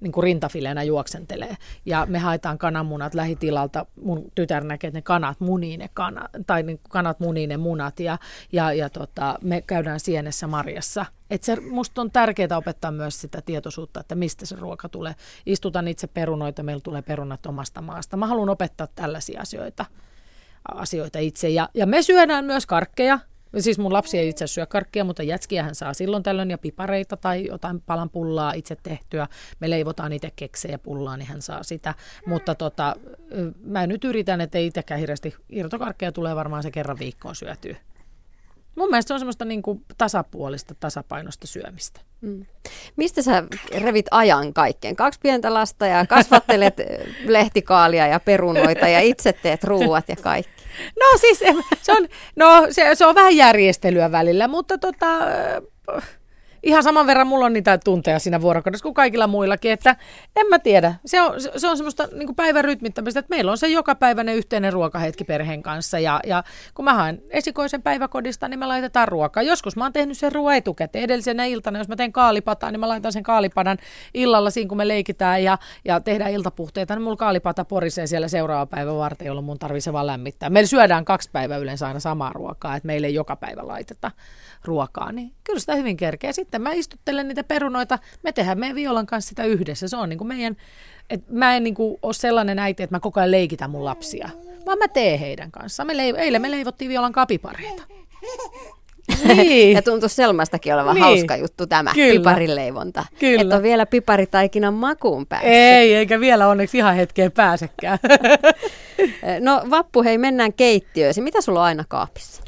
niin 0.00 0.12
kuin 0.12 0.24
rintafileenä 0.24 0.82
juoksentelee. 0.82 1.56
Ja 1.86 2.06
me 2.06 2.18
haetaan 2.18 2.58
kananmunat 2.58 3.14
lähitilalta. 3.14 3.86
Mun 4.02 4.24
tytär 4.34 4.64
näkee, 4.64 4.88
että 4.88 4.98
ne 4.98 5.02
kanat 5.02 5.40
munii 5.40 5.76
ne 5.76 5.88
kanat, 5.94 6.30
tai 6.46 6.62
niin 6.62 6.80
kanat 6.88 7.20
munii 7.20 7.46
ne 7.46 7.56
munat. 7.56 8.00
Ja, 8.00 8.18
ja, 8.52 8.72
ja 8.72 8.90
tota, 8.90 9.38
me 9.42 9.62
käydään 9.62 10.00
sienessä 10.00 10.46
marjassa. 10.46 11.06
Et 11.30 11.42
se, 11.42 11.56
musta 11.60 12.00
on 12.00 12.10
tärkeää 12.10 12.56
opettaa 12.56 12.90
myös 12.90 13.20
sitä 13.20 13.42
tietoisuutta, 13.42 14.00
että 14.00 14.14
mistä 14.14 14.46
se 14.46 14.56
ruoka 14.56 14.88
tulee. 14.88 15.14
Istutan 15.46 15.88
itse 15.88 16.06
perunoita, 16.06 16.62
meillä 16.62 16.82
tulee 16.82 17.02
perunat 17.02 17.46
omasta 17.46 17.80
maasta. 17.80 18.16
Mä 18.16 18.26
haluan 18.26 18.48
opettaa 18.48 18.88
tällaisia 18.94 19.40
asioita 19.40 19.84
asioita 20.74 21.18
itse. 21.18 21.48
Ja, 21.48 21.68
ja 21.74 21.86
me 21.86 22.02
syödään 22.02 22.44
myös 22.44 22.66
karkkeja. 22.66 23.18
Siis 23.58 23.78
mun 23.78 23.92
lapsi 23.92 24.18
ei 24.18 24.28
itse 24.28 24.46
syö 24.46 24.66
karkkia, 24.66 25.04
mutta 25.04 25.22
jätskiä 25.22 25.62
hän 25.62 25.74
saa 25.74 25.94
silloin 25.94 26.22
tällöin 26.22 26.50
ja 26.50 26.58
pipareita 26.58 27.16
tai 27.16 27.46
jotain 27.46 27.80
palan 27.80 28.10
pullaa 28.10 28.52
itse 28.52 28.76
tehtyä. 28.82 29.28
Me 29.60 29.70
leivotaan 29.70 30.12
itse 30.12 30.30
keksejä 30.36 30.78
pullaa, 30.78 31.16
niin 31.16 31.28
hän 31.28 31.42
saa 31.42 31.62
sitä. 31.62 31.94
Mutta 32.26 32.54
tota, 32.54 32.96
mä 33.64 33.86
nyt 33.86 34.04
yritän, 34.04 34.40
että 34.40 34.58
ei 34.58 34.66
itsekään 34.66 35.00
hirveästi 35.00 35.34
irtokarkkeja 35.50 36.12
tulee 36.12 36.36
varmaan 36.36 36.62
se 36.62 36.70
kerran 36.70 36.98
viikkoon 36.98 37.34
syötyä. 37.34 37.76
Mun 38.74 38.90
mielestä 38.90 39.08
se 39.08 39.14
on 39.14 39.20
semmoista 39.20 39.44
niin 39.44 39.62
kuin 39.62 39.84
tasapuolista, 39.98 40.74
tasapainosta 40.80 41.46
syömistä. 41.46 42.00
Mm. 42.20 42.46
Mistä 42.96 43.22
sä 43.22 43.44
revit 43.78 44.06
ajan 44.10 44.54
kaikkeen? 44.54 44.96
Kaksi 44.96 45.20
pientä 45.22 45.54
lasta 45.54 45.86
ja 45.86 46.06
kasvattelet 46.06 46.76
lehtikaalia 47.26 48.06
ja 48.06 48.20
perunoita 48.20 48.88
ja 48.88 49.00
itse 49.00 49.32
teet 49.32 49.64
ruuat 49.64 50.08
ja 50.08 50.16
kaikki. 50.16 50.53
No 51.00 51.18
siis 51.20 51.38
se 51.82 51.92
on, 51.92 52.08
no, 52.36 52.66
se, 52.70 52.94
se 52.94 53.06
on 53.06 53.14
vähän 53.14 53.36
järjestelyä 53.36 54.12
välillä, 54.12 54.48
mutta 54.48 54.78
tota, 54.78 55.18
ihan 56.64 56.82
saman 56.82 57.06
verran 57.06 57.26
mulla 57.26 57.46
on 57.46 57.52
niitä 57.52 57.78
tunteja 57.78 58.18
siinä 58.18 58.40
vuorokaudessa 58.40 58.82
kuin 58.82 58.94
kaikilla 58.94 59.26
muillakin, 59.26 59.72
että 59.72 59.96
en 60.36 60.46
mä 60.46 60.58
tiedä. 60.58 60.94
Se 61.06 61.22
on, 61.22 61.34
se 61.56 61.68
on 61.68 61.76
semmoista 61.76 62.08
niin 62.12 62.34
päivän 62.34 62.64
rytmittämistä, 62.64 63.20
että 63.20 63.34
meillä 63.34 63.50
on 63.50 63.58
se 63.58 63.68
jokapäiväinen 63.68 64.34
yhteinen 64.34 64.72
ruokahetki 64.72 65.24
perheen 65.24 65.62
kanssa 65.62 65.98
ja, 65.98 66.20
ja 66.26 66.44
kun 66.74 66.84
mä 66.84 66.94
haen 66.94 67.22
esikoisen 67.30 67.82
päiväkodista, 67.82 68.48
niin 68.48 68.58
me 68.58 68.66
laitetaan 68.66 69.08
ruokaa. 69.08 69.42
Joskus 69.42 69.76
mä 69.76 69.84
oon 69.84 69.92
tehnyt 69.92 70.18
sen 70.18 70.32
ruoan 70.32 70.56
etukäteen. 70.56 71.04
Edellisenä 71.04 71.44
iltana, 71.44 71.78
jos 71.78 71.88
mä 71.88 71.96
teen 71.96 72.12
kaalipataa, 72.12 72.70
niin 72.70 72.80
mä 72.80 72.88
laitan 72.88 73.12
sen 73.12 73.22
kaalipadan 73.22 73.78
illalla 74.14 74.50
siinä, 74.50 74.68
kun 74.68 74.78
me 74.78 74.88
leikitään 74.88 75.42
ja, 75.42 75.58
ja 75.84 76.00
tehdään 76.00 76.32
iltapuhteita, 76.32 76.94
niin 76.94 77.02
mulla 77.02 77.16
kaalipata 77.16 77.64
porisee 77.64 78.06
siellä 78.06 78.28
seuraava 78.28 78.66
päivä 78.66 78.96
varten, 78.96 79.26
jolloin 79.26 79.44
mun 79.44 79.58
tarvii 79.58 79.80
se 79.80 79.92
vaan 79.92 80.06
lämmittää. 80.06 80.50
Meillä 80.50 80.68
syödään 80.68 81.04
kaksi 81.04 81.30
päivää 81.32 81.58
yleensä 81.58 81.86
aina 81.86 82.00
samaa 82.00 82.32
ruokaa, 82.32 82.76
että 82.76 82.86
meille 82.86 83.06
ei 83.06 83.14
joka 83.14 83.36
päivä 83.36 83.66
laiteta 83.66 84.10
ruokaa, 84.64 85.12
niin 85.12 85.32
kyllä 85.44 85.60
sitä 85.60 85.74
hyvin 85.74 85.96
kerkeä. 85.96 86.32
Sitten 86.32 86.53
mä 86.58 86.72
istuttelen 86.72 87.28
niitä 87.28 87.44
perunoita, 87.44 87.98
me 88.22 88.32
tehdään 88.32 88.58
meidän 88.58 88.76
Violan 88.76 89.06
kanssa 89.06 89.28
sitä 89.28 89.44
yhdessä. 89.44 89.88
Se 89.88 89.96
on 89.96 90.08
niin 90.08 90.18
kuin 90.18 90.28
meidän, 90.28 90.56
että 91.10 91.32
mä 91.32 91.56
en 91.56 91.64
niin 91.64 91.74
kuin 91.74 91.98
ole 92.02 92.14
sellainen 92.14 92.58
äiti, 92.58 92.82
että 92.82 92.96
mä 92.96 93.00
koko 93.00 93.20
ajan 93.20 93.30
leikitän 93.30 93.70
mun 93.70 93.84
lapsia, 93.84 94.28
vaan 94.66 94.78
mä 94.78 94.88
teen 94.88 95.18
heidän 95.18 95.50
kanssaan. 95.50 95.86
Me 95.86 95.92
leiv- 95.92 96.18
eilen 96.18 96.42
me 96.42 96.50
leivottiin 96.50 96.88
Violan 96.88 97.12
kapipareita. 97.12 97.82
Niin. 99.24 99.72
ja 99.76 99.82
tuntuu 99.82 100.08
Selmastakin 100.08 100.74
olevan 100.74 100.94
niin. 100.94 101.04
hauska 101.04 101.36
juttu 101.36 101.66
tämä 101.66 101.92
Kyllä. 101.94 102.20
piparileivonta. 102.20 103.04
Kyllä. 103.18 103.42
Että 103.42 103.56
on 103.56 103.62
vielä 103.62 103.86
piparitaikinan 103.86 104.74
makuun 104.74 105.26
päässyt. 105.26 105.52
Ei, 105.52 105.94
eikä 105.94 106.20
vielä 106.20 106.48
onneksi 106.48 106.78
ihan 106.78 106.94
hetkeen 106.94 107.32
pääsekään. 107.32 107.98
no 109.40 109.62
Vappu, 109.70 110.02
hei 110.02 110.18
mennään 110.18 110.52
keittiöön. 110.52 111.14
Mitä 111.20 111.40
sulla 111.40 111.60
on 111.60 111.66
aina 111.66 111.84
kaapissa? 111.88 112.43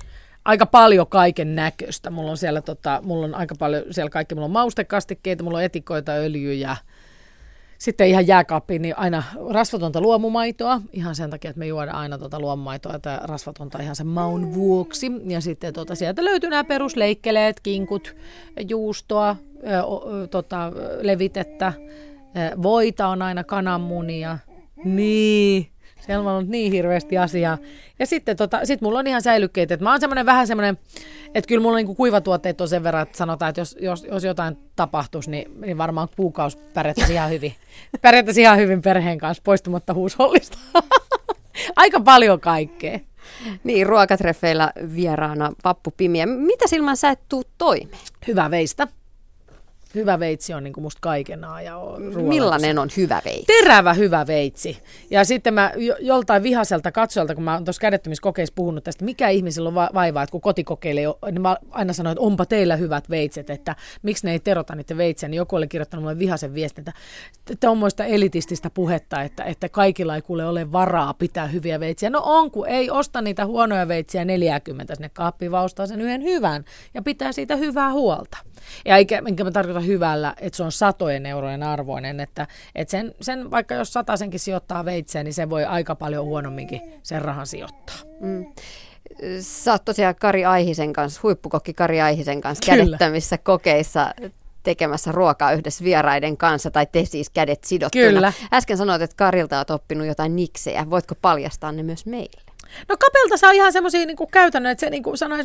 Aika 0.47 0.67
paljon 0.67 1.07
kaiken 1.07 1.57
näköistä. 1.57 2.11
Mulla 2.11 2.31
on 2.31 2.37
siellä 2.37 2.63
tota, 2.63 3.01
mulla 3.05 3.27
on 3.27 3.35
aika 3.35 3.55
paljon 3.59 3.85
siellä 3.91 4.11
kaikki, 4.11 4.35
mulla 4.35 4.45
on 4.45 4.51
maustekastikkeita, 4.51 5.45
mulla 5.45 5.59
on 5.59 5.65
etikoita, 5.65 6.13
öljyjä, 6.13 6.77
sitten 7.79 8.09
ihan 8.09 8.27
jääkaappiin 8.27 8.83
niin 8.83 8.99
aina 8.99 9.23
rasvatonta 9.51 10.01
luomumaitoa, 10.01 10.81
ihan 10.93 11.15
sen 11.15 11.31
takia, 11.31 11.51
että 11.51 11.59
me 11.59 11.67
juodaan 11.67 11.99
aina 11.99 12.19
tuota 12.19 12.41
luomumaitoa 12.41 12.99
tai 12.99 13.19
rasvatonta 13.23 13.83
ihan 13.83 13.97
sen 13.97 14.07
maun 14.07 14.55
vuoksi. 14.55 15.13
Ja 15.27 15.41
sitten 15.41 15.75
tuota, 15.75 15.95
sieltä 15.95 16.25
löytyy 16.25 16.51
nämä 16.51 16.65
perusleikkeleet, 16.65 17.61
kinkut, 17.61 18.17
juustoa, 18.69 19.37
ö, 19.67 19.79
ö, 20.23 20.27
tota, 20.27 20.73
levitettä, 21.01 21.73
voita 22.63 23.07
on 23.07 23.23
aina 23.23 23.45
kananmunia. 23.45 24.39
Niin, 24.85 25.67
siellä 26.07 26.31
on 26.31 26.37
ollut 26.37 26.49
niin 26.49 26.73
hirveästi 26.73 27.19
asiaa. 27.19 27.59
Ja 27.99 28.07
sitten 28.07 28.37
tota, 28.37 28.61
sit 28.65 28.81
mulla 28.81 28.99
on 28.99 29.07
ihan 29.07 29.23
säilykkeet, 29.23 29.71
että 29.71 29.85
mä 29.85 29.91
oon 29.91 30.01
semmoinen 30.01 30.27
vähän 30.27 30.47
semmoinen, 30.47 30.79
että 31.35 31.49
kyllä 31.49 31.63
mulla 31.63 31.75
on 31.75 31.77
niinku 31.77 31.95
kuivatuotteet 31.95 32.61
on 32.61 32.69
sen 32.69 32.83
verran, 32.83 33.03
että 33.03 33.19
sanotaan, 33.19 33.49
että 33.49 33.61
jos, 33.61 33.77
jos, 33.81 34.05
jos 34.05 34.25
jotain 34.25 34.59
tapahtuisi, 34.77 35.31
niin, 35.31 35.61
niin 35.61 35.79
varmaan 35.79 36.09
kuukausi 36.17 36.59
pärjättäisi 36.75 37.13
ihan 37.13 37.31
hyvin. 37.31 37.55
pärjättäisi 38.03 38.41
ihan 38.41 38.59
hyvin 38.59 38.83
perheen 38.83 39.19
kanssa 39.19 39.43
poistumatta 39.43 39.95
huushollista. 39.95 40.59
Aika 41.77 42.01
paljon 42.01 42.41
kaikkea. 42.41 43.01
Niin, 43.65 43.87
ruokatreffeillä 43.87 44.73
vieraana 44.95 45.53
Vappu 45.65 45.95
Pimiä. 45.97 46.27
Mitä 46.27 46.67
silmän 46.67 46.97
sä 46.97 47.11
et 47.11 47.21
tuu 47.29 47.45
toimeen? 47.59 48.03
Hyvä 48.27 48.51
veistä. 48.51 48.89
Hyvä 49.97 50.21
veitsi 50.21 50.55
on 50.55 50.65
niin 50.65 50.73
kuin 50.73 50.83
musta 50.83 50.99
kaikenaa. 51.01 51.63
Ja 51.63 51.81
Millainen 52.29 52.79
on 52.79 52.89
hyvä 52.97 53.23
veitsi? 53.25 53.47
Terävä 53.47 53.95
hyvä 53.95 54.27
veitsi. 54.27 54.79
Ja 55.11 55.25
sitten 55.25 55.55
mä 55.55 55.73
joltain 56.01 56.43
vihaselta 56.43 56.93
katsojalta, 56.93 57.35
kun 57.35 57.45
mä 57.45 57.55
oon 57.55 57.65
tuossa 57.65 57.81
kädettömiskokeissa 57.81 58.53
puhunut 58.55 58.85
tästä, 58.85 59.05
mikä 59.05 59.29
ihmisillä 59.29 59.69
on 59.69 59.75
vaivaa, 59.75 60.23
että 60.23 60.31
kun 60.31 60.41
kotikokeilee, 60.41 61.05
niin 61.31 61.43
mä 61.43 61.57
aina 61.71 61.93
sanoin, 61.93 62.13
että 62.13 62.23
onpa 62.23 62.47
teillä 62.47 62.77
hyvät 62.77 63.11
veitset, 63.11 63.51
että 63.51 63.77
miksi 64.03 64.27
ne 64.27 64.33
ei 64.33 64.41
terota 64.41 64.75
niitä 64.75 64.97
veitsiä, 64.97 65.29
niin 65.29 65.37
joku 65.37 65.57
oli 65.57 65.69
kirjoittanut 65.69 66.03
mulle 66.03 66.19
vihasen 66.19 66.55
viestin, 66.55 66.83
että 66.89 66.93
tuommoista 67.61 68.05
elitististä 68.05 68.71
puhetta, 68.71 69.23
että, 69.23 69.45
että 69.45 69.69
kaikilla 69.69 70.15
ei 70.15 70.23
kuule 70.23 70.45
ole 70.47 70.73
varaa 70.73 71.15
pitää 71.15 71.47
hyviä 71.47 71.81
veitsiä. 71.81 72.11
No 72.11 72.23
on, 72.25 72.51
kun 72.51 72.69
ei 72.69 72.91
osta 72.91 73.23
niitä 73.23 73.47
huonoja 73.47 73.89
veitsiä 73.89 74.25
40 74.25 74.95
sinne 74.95 75.09
kaappiin, 75.09 75.53
vaan 75.53 75.65
ostaa 75.65 75.87
sen 75.87 76.01
yhden 76.01 76.23
hyvän 76.23 76.65
ja 76.95 77.03
pitää 77.03 77.33
siitä 77.33 77.57
hyvää 77.57 77.93
huolta. 77.93 78.39
Ja 78.85 78.97
eikä, 78.97 79.23
enkä 79.29 79.45
mä 79.45 79.51
tarkoita 79.51 79.81
hyvällä, 79.87 80.35
että 80.41 80.57
se 80.57 80.63
on 80.63 80.73
satojen 80.73 81.27
eurojen 81.27 81.63
arvoinen, 81.63 82.21
että, 82.21 82.47
että 82.75 82.91
sen, 82.91 83.15
sen, 83.21 83.51
vaikka 83.51 83.75
jos 83.75 83.93
satasenkin 83.93 84.41
sijoittaa 84.41 84.85
veitseen, 84.85 85.25
niin 85.25 85.35
se 85.35 85.51
voi 85.51 85.65
aika 85.65 85.95
paljon 85.95 86.25
huonomminkin 86.25 86.81
sen 87.03 87.23
rahan 87.23 87.47
sijoittaa. 87.47 87.97
Mm. 88.21 88.47
Sä 89.41 89.73
oot 89.73 89.85
tosiaan 89.85 90.15
Kari 90.21 90.45
Aihisen 90.45 90.93
kanssa, 90.93 91.21
huippukokki 91.23 91.75
Kari 91.75 92.01
Aihisen 92.01 92.41
kanssa 92.41 92.73
Kyllä. 92.73 92.85
kädettämissä 92.85 93.39
kokeissa 93.39 94.15
tekemässä 94.63 95.13
ruokaa 95.13 95.53
yhdessä 95.53 95.85
vieraiden 95.85 96.37
kanssa, 96.37 96.71
tai 96.71 96.87
te 96.93 97.05
siis 97.05 97.31
kädet 97.31 97.65
sidottuna. 97.65 98.05
Kyllä. 98.05 98.33
Äsken 98.53 98.77
sanoit, 98.77 99.03
että 99.03 99.17
Karilta 99.17 99.59
oot 99.59 99.71
oppinut 99.71 100.07
jotain 100.07 100.37
niksejä. 100.37 100.91
Voitko 100.91 101.15
paljastaa 101.23 101.73
ne 101.73 101.83
myös 101.83 102.07
meille? 102.07 102.46
No 102.89 102.97
kapelta 102.97 103.37
saa 103.37 103.53
ihan 103.53 103.73
semmoisia 103.73 104.07
niin 104.07 104.17
käytännön, 104.33 104.73
että 104.73 104.81
se 104.81 104.91
niin 104.91 105.03
kuin 105.03 105.19
sanoo 105.19 105.39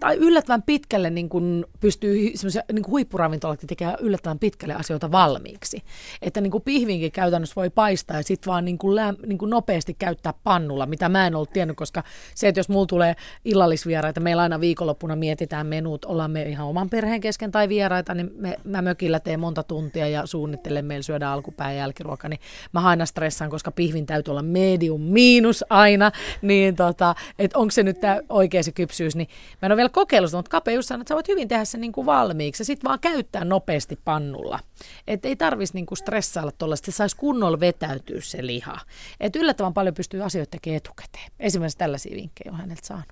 tai 0.00 0.16
yllättävän 0.16 0.62
pitkälle 0.62 1.10
niin 1.10 1.28
kuin 1.28 1.64
pystyy 1.80 2.30
semmoisia 2.34 2.62
niin 2.72 2.86
huippuravintolatkin 2.88 3.66
tekemään 3.66 3.96
yllättävän 4.00 4.38
pitkälle 4.38 4.74
asioita 4.74 5.12
valmiiksi. 5.12 5.82
Että 6.22 6.40
niin 6.40 6.50
kuin 6.50 6.62
pihvinkin 6.62 7.12
käytännössä 7.12 7.56
voi 7.56 7.70
paistaa 7.70 8.16
ja 8.16 8.22
sitten 8.22 8.50
vaan 8.50 8.64
niin 8.64 8.78
kuin 8.78 8.96
läm, 8.96 9.16
niin 9.26 9.38
kuin 9.38 9.50
nopeasti 9.50 9.94
käyttää 9.94 10.34
pannulla, 10.44 10.86
mitä 10.86 11.08
mä 11.08 11.26
en 11.26 11.34
ollut 11.34 11.52
tiennyt, 11.52 11.76
koska 11.76 12.02
se, 12.34 12.48
että 12.48 12.58
jos 12.58 12.68
mulla 12.68 12.86
tulee 12.86 13.14
illallisvieraita, 13.44 14.20
meillä 14.20 14.42
aina 14.42 14.60
viikonloppuna 14.60 15.16
mietitään 15.16 15.66
menut, 15.66 16.04
ollaan 16.04 16.30
me 16.30 16.42
ihan 16.42 16.66
oman 16.66 16.90
perheen 16.90 17.20
kesken 17.20 17.50
tai 17.50 17.68
vieraita, 17.68 18.14
niin 18.14 18.30
me, 18.36 18.56
mä 18.64 18.82
mökillä 18.82 19.20
teen 19.20 19.40
monta 19.40 19.62
tuntia 19.62 20.08
ja 20.08 20.26
suunnittelen, 20.26 20.84
meillä 20.84 21.02
syödään 21.02 21.32
alkupäin 21.32 21.76
jälkiruoka, 21.76 22.28
niin 22.28 22.40
mä 22.72 22.80
aina 22.80 23.06
stressaan, 23.06 23.50
koska 23.50 23.70
pihvin 23.70 24.06
täytyy 24.06 24.32
olla 24.32 24.42
medium 24.42 25.00
miinus 25.00 25.64
aina, 25.70 26.12
niin 26.42 26.63
niin 26.64 26.76
tota, 26.76 27.14
että 27.38 27.58
onko 27.58 27.70
se 27.70 27.82
nyt 27.82 28.00
tämä 28.00 28.20
oikea 28.28 28.62
se 28.62 28.72
kypsyys, 28.72 29.16
niin 29.16 29.28
mä 29.62 29.66
en 29.66 29.72
ole 29.72 29.76
vielä 29.76 29.88
kokeillut 29.88 30.30
sitä, 30.30 30.38
mutta 30.38 30.50
Kape 30.50 30.72
just 30.72 30.88
sanoi, 30.88 31.02
että 31.02 31.08
sä 31.08 31.14
voit 31.14 31.28
hyvin 31.28 31.48
tehdä 31.48 31.64
sen 31.64 31.80
niin 31.80 31.92
kuin 31.92 32.06
valmiiksi 32.06 32.60
ja 32.60 32.64
sitten 32.64 32.88
vaan 32.88 33.00
käyttää 33.00 33.44
nopeasti 33.44 33.98
pannulla. 34.04 34.58
Että 35.06 35.28
ei 35.28 35.36
tarvitsisi 35.36 35.74
niin 35.74 35.86
kuin 35.86 35.98
stressailla 35.98 36.52
tuolla, 36.52 36.74
että 36.74 36.90
saisi 36.90 37.16
kunnolla 37.16 37.60
vetäytyä 37.60 38.20
se 38.20 38.46
liha. 38.46 38.80
Että 39.20 39.38
yllättävän 39.38 39.74
paljon 39.74 39.94
pystyy 39.94 40.22
asioita 40.22 40.50
tekemään 40.50 40.76
etukäteen. 40.76 41.32
Esimerkiksi 41.40 41.78
tällaisia 41.78 42.16
vinkkejä 42.16 42.52
on 42.52 42.58
häneltä 42.58 42.86
saanut. 42.86 43.08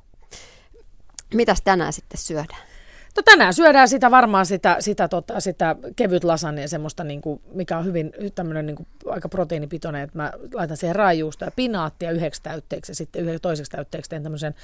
Mitäs 1.34 1.62
tänään 1.62 1.92
sitten 1.92 2.20
syödään? 2.20 2.71
No 3.16 3.22
tänään 3.24 3.54
syödään 3.54 3.88
sitä 3.88 4.10
varmaan 4.10 4.46
sitä, 4.46 4.76
sitä, 4.80 5.08
tota, 5.08 5.40
sitä 5.40 5.76
kevyt 5.96 6.24
lasagne, 6.24 6.68
semmoista, 6.68 7.04
niin 7.04 7.20
kuin, 7.20 7.42
mikä 7.54 7.78
on 7.78 7.84
hyvin 7.84 8.12
tämmöinen 8.34 8.66
niin 8.66 8.76
kuin, 8.76 8.86
aika 9.06 9.28
proteiinipitoinen, 9.28 10.02
että 10.02 10.18
mä 10.18 10.32
laitan 10.54 10.76
siihen 10.76 10.96
raajuusta 10.96 11.44
ja 11.44 11.50
pinaattia 11.50 12.10
yhdeksi 12.10 12.42
täytteeksi 12.42 12.90
ja 12.90 12.96
sitten 12.96 13.22
yhdeksi 13.22 13.42
toiseksi 13.42 13.70
täytteeksi 13.70 14.10
teen 14.10 14.22
tämmöisen 14.22 14.54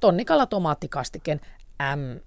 tonnikala 0.00 0.46
tomaattikastiken 0.46 1.40
M 1.96 2.20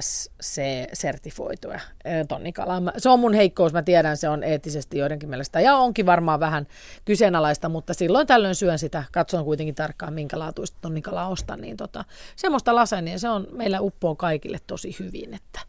SC-sertifoituja 0.00 1.80
tonnikalaa. 2.28 2.82
Se 2.98 3.08
on 3.08 3.20
mun 3.20 3.34
heikkous, 3.34 3.72
mä 3.72 3.82
tiedän, 3.82 4.16
se 4.16 4.28
on 4.28 4.44
eettisesti 4.44 4.98
joidenkin 4.98 5.28
mielestä. 5.28 5.60
Ja 5.60 5.76
onkin 5.76 6.06
varmaan 6.06 6.40
vähän 6.40 6.66
kyseenalaista, 7.04 7.68
mutta 7.68 7.94
silloin 7.94 8.26
tällöin 8.26 8.54
syön 8.54 8.78
sitä, 8.78 9.04
katson 9.12 9.44
kuitenkin 9.44 9.74
tarkkaan 9.74 10.12
minkä 10.12 10.38
laatuista 10.38 10.78
tonnikalaa 10.80 11.28
ostan, 11.28 11.60
niin 11.60 11.76
tota, 11.76 12.04
semmoista 12.36 12.74
lasania, 12.74 13.18
se 13.18 13.28
on 13.28 13.46
meillä 13.52 13.80
uppoo 13.80 14.14
kaikille 14.14 14.58
tosi 14.66 14.96
hyvin, 14.98 15.34
että 15.34 15.60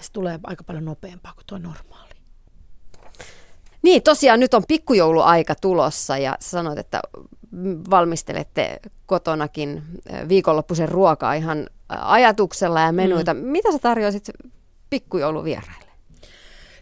se 0.00 0.12
tulee 0.12 0.40
aika 0.44 0.64
paljon 0.64 0.84
nopeampaa 0.84 1.32
kuin 1.32 1.46
tuo 1.46 1.58
normaali. 1.58 2.10
Niin, 3.82 4.02
tosiaan 4.02 4.40
nyt 4.40 4.54
on 4.54 4.62
pikkujouluaika 4.68 5.54
tulossa 5.54 6.18
ja 6.18 6.36
sanoit, 6.40 6.78
että 6.78 7.00
valmistelette 7.90 8.80
kotonakin 9.06 9.82
viikonloppuisen 10.28 10.88
ruokaa 10.88 11.34
ihan 11.34 11.66
ajatuksella 11.90 12.80
ja 12.80 12.92
menuita. 12.92 13.34
Mm. 13.34 13.40
Mitä 13.40 13.72
sä 13.72 13.78
tarjoisit 13.78 14.30
pikkujouluvieraille? 14.90 15.90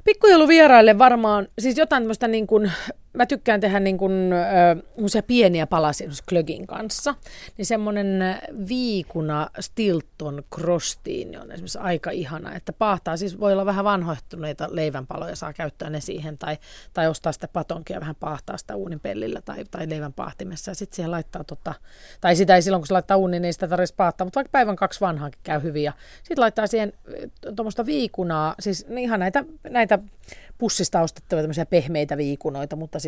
Pikkujouluvieraille 0.04 0.98
varmaan, 0.98 1.48
siis 1.58 1.78
jotain 1.78 2.02
tämmöistä 2.02 2.28
niin 2.28 2.46
kuin 2.46 2.72
mä 3.18 3.26
tykkään 3.26 3.60
tehdä 3.60 3.80
niin 3.80 3.98
kuin, 3.98 4.32
äh, 4.32 5.24
pieniä 5.26 5.66
palasia 5.66 6.08
klögin 6.28 6.66
kanssa. 6.66 7.14
Niin 7.56 7.66
semmoinen 7.66 8.22
viikuna 8.68 9.50
Stilton 9.60 10.42
Crostiin 10.54 11.40
on 11.40 11.52
esimerkiksi 11.52 11.78
aika 11.78 12.10
ihana, 12.10 12.54
että 12.54 12.72
pahtaa, 12.72 13.16
siis 13.16 13.40
voi 13.40 13.52
olla 13.52 13.66
vähän 13.66 13.84
vanhoittuneita 13.84 14.68
leivänpaloja, 14.70 15.36
saa 15.36 15.52
käyttää 15.52 15.90
ne 15.90 16.00
siihen, 16.00 16.38
tai, 16.38 16.56
tai 16.92 17.08
ostaa 17.08 17.32
sitä 17.32 17.48
patonkia 17.48 18.00
vähän 18.00 18.14
pahtaa 18.14 18.56
sitä 18.56 18.76
uunin 18.76 19.00
pellillä 19.00 19.40
tai, 19.40 19.64
tai 19.70 19.90
leivän 19.90 20.12
pahtimessa, 20.12 20.70
ja 20.70 20.74
sitten 20.74 20.96
siihen 20.96 21.10
laittaa, 21.10 21.44
tota, 21.44 21.74
tai 22.20 22.36
sitä 22.36 22.54
ei 22.54 22.62
silloin 22.62 22.80
kun 22.80 22.86
se 22.86 22.92
laittaa 22.92 23.16
uunin, 23.16 23.42
niin 23.42 23.52
sitä 23.52 23.68
tarvitsisi 23.68 23.96
pahtaa, 23.96 24.24
mutta 24.24 24.38
vaikka 24.38 24.52
päivän 24.52 24.76
kaksi 24.76 25.00
vanhaakin 25.00 25.40
käy 25.42 25.62
hyvin, 25.62 25.82
ja 25.82 25.92
sitten 26.16 26.40
laittaa 26.40 26.66
siihen 26.66 26.92
tuommoista 27.56 27.86
viikunaa, 27.86 28.54
siis 28.60 28.86
ihan 28.98 29.20
näitä, 29.20 29.44
näitä 29.70 29.98
pussista 30.58 31.00
ostettavia 31.00 31.42
tämmöisiä 31.42 31.66
pehmeitä 31.66 32.16
viikunoita, 32.16 32.76
mutta 32.76 32.98
siis 32.98 33.07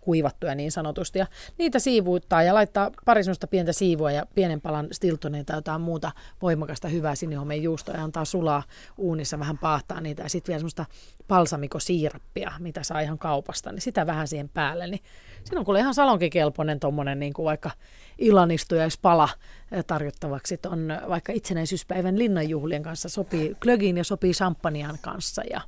kuivattuja 0.00 0.54
niin 0.54 0.72
sanotusti. 0.72 1.18
Ja 1.18 1.26
niitä 1.58 1.78
siivuuttaa 1.78 2.42
ja 2.42 2.54
laittaa 2.54 2.90
pari 3.04 3.24
sellaista 3.24 3.46
pientä 3.46 3.72
siivua 3.72 4.10
ja 4.10 4.26
pienen 4.34 4.60
palan 4.60 4.88
stiltonia 4.92 5.44
tai 5.44 5.56
jotain 5.56 5.80
muuta 5.80 6.12
voimakasta 6.42 6.88
hyvää 6.88 7.14
sinihomeen 7.14 7.62
juustoa 7.62 7.94
ja 7.94 8.04
antaa 8.04 8.24
sulaa 8.24 8.62
uunissa 8.98 9.38
vähän 9.38 9.58
paahtaa 9.58 10.00
niitä. 10.00 10.22
Ja 10.22 10.28
sitten 10.28 10.52
vielä 10.52 10.58
semmoista 10.58 10.86
palsamikosiirappia, 11.28 12.52
mitä 12.58 12.82
saa 12.82 13.00
ihan 13.00 13.18
kaupasta, 13.18 13.72
niin 13.72 13.80
sitä 13.80 14.06
vähän 14.06 14.28
siihen 14.28 14.48
päälle. 14.48 14.86
Niin 14.86 15.02
siinä 15.44 15.58
on 15.58 15.64
kuule 15.64 15.80
ihan 15.80 15.94
salonkikelpoinen 15.94 16.80
tuommoinen 16.80 17.18
niin 17.18 17.32
kuin 17.32 17.44
vaikka 17.44 17.70
illanistuja,spala 18.18 19.28
tarjottavaksi 19.86 20.58
on 20.66 20.88
vaikka 21.08 21.32
itsenäisyyspäivän 21.32 22.18
linnanjuhlien 22.18 22.82
kanssa 22.82 23.08
sopii 23.08 23.56
klögiin 23.62 23.96
ja 23.96 24.04
sopii 24.04 24.32
champagnean 24.32 24.98
kanssa 25.00 25.42
ja 25.50 25.60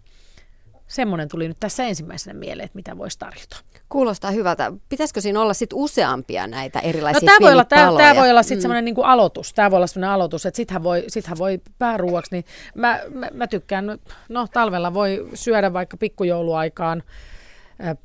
semmoinen 0.87 1.29
tuli 1.29 1.49
nyt 1.49 1.61
tässä 1.61 1.85
ensimmäisenä 1.85 2.39
mieleen, 2.39 2.65
että 2.65 2.77
mitä 2.77 2.99
voisi 2.99 3.19
tarjota. 3.19 3.57
Kuulostaa 3.93 4.31
hyvältä. 4.31 4.73
Pitäisikö 4.89 5.21
siinä 5.21 5.41
olla 5.41 5.55
sitten 5.55 5.79
useampia 5.79 6.47
näitä 6.47 6.79
erilaisia 6.79 7.21
no, 7.21 7.27
tämä 7.27 7.39
voi 7.41 7.53
olla, 7.53 7.65
tämä, 7.65 7.93
tämä 7.97 8.17
voi 8.17 8.31
olla 8.31 8.43
sitten 8.43 8.59
mm. 8.59 8.63
semmoinen 8.63 8.85
niin 8.85 8.95
kuin 8.95 9.07
aloitus. 9.07 9.55
Tämä 9.55 9.71
voi 9.71 9.77
olla 9.77 9.87
semmoinen 9.87 10.15
aloitus, 10.15 10.47
että 10.47 10.57
sittenhän 10.57 10.83
voi, 10.83 11.05
sittenhän 11.09 11.39
voi 11.39 11.61
pääruuaksi. 11.79 12.35
Niin 12.35 12.45
mä, 12.75 13.01
mä, 13.15 13.29
mä, 13.35 13.47
tykkään, 13.47 13.99
no 14.29 14.47
talvella 14.53 14.95
voi 14.95 15.29
syödä 15.35 15.73
vaikka 15.73 15.97
pikkujouluaikaan 15.97 17.03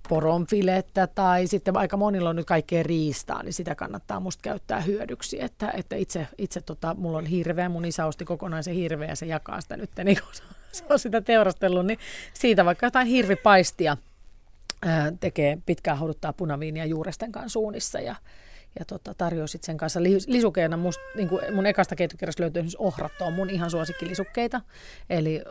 poronfilettä 0.09 1.07
tai 1.07 1.47
sitten 1.47 1.77
aika 1.77 1.97
monilla 1.97 2.29
on 2.29 2.35
nyt 2.35 2.47
kaikkea 2.47 2.83
riistaa, 2.83 3.43
niin 3.43 3.53
sitä 3.53 3.75
kannattaa 3.75 4.19
musta 4.19 4.41
käyttää 4.41 4.81
hyödyksi. 4.81 5.43
Että, 5.43 5.71
että 5.77 5.95
itse, 5.95 6.27
itse 6.37 6.61
tota, 6.61 6.95
mulla 6.97 7.17
on 7.17 7.25
hirveä, 7.25 7.69
mun 7.69 7.85
isä 7.85 8.05
osti 8.05 8.25
kokonaisen 8.25 8.75
hirveä 8.75 9.09
ja 9.09 9.15
se 9.15 9.25
jakaa 9.25 9.61
sitä 9.61 9.77
nyt, 9.77 9.89
niin 10.03 10.17
kun 10.23 10.33
se 10.71 10.83
on 10.89 10.99
sitä 10.99 11.21
teurastellut, 11.21 11.85
niin 11.85 11.99
siitä 12.33 12.65
vaikka 12.65 12.85
jotain 12.85 13.07
hirvipaistia 13.07 13.97
tekee, 15.19 15.57
pitkään 15.65 15.97
hauduttaa 15.97 16.33
punaviinia 16.33 16.85
juuresten 16.85 17.31
kanssa 17.31 17.49
suunnissa 17.49 17.99
ja, 17.99 18.15
ja 18.79 18.85
tota, 18.85 19.13
tarjoaa 19.13 19.47
sen 19.47 19.77
kanssa 19.77 20.03
lisukeena. 20.27 20.77
Must, 20.77 20.99
niin 21.15 21.29
kuin 21.29 21.55
mun 21.55 21.65
ekasta 21.65 21.95
keittokirjasta 21.95 22.41
löytyy 22.41 22.59
esimerkiksi 22.59 22.77
ohratto 22.79 23.25
on 23.25 23.33
mun 23.33 23.49
ihan 23.49 23.71
suosikkilisukkeita, 23.71 24.61
eli 25.09 25.41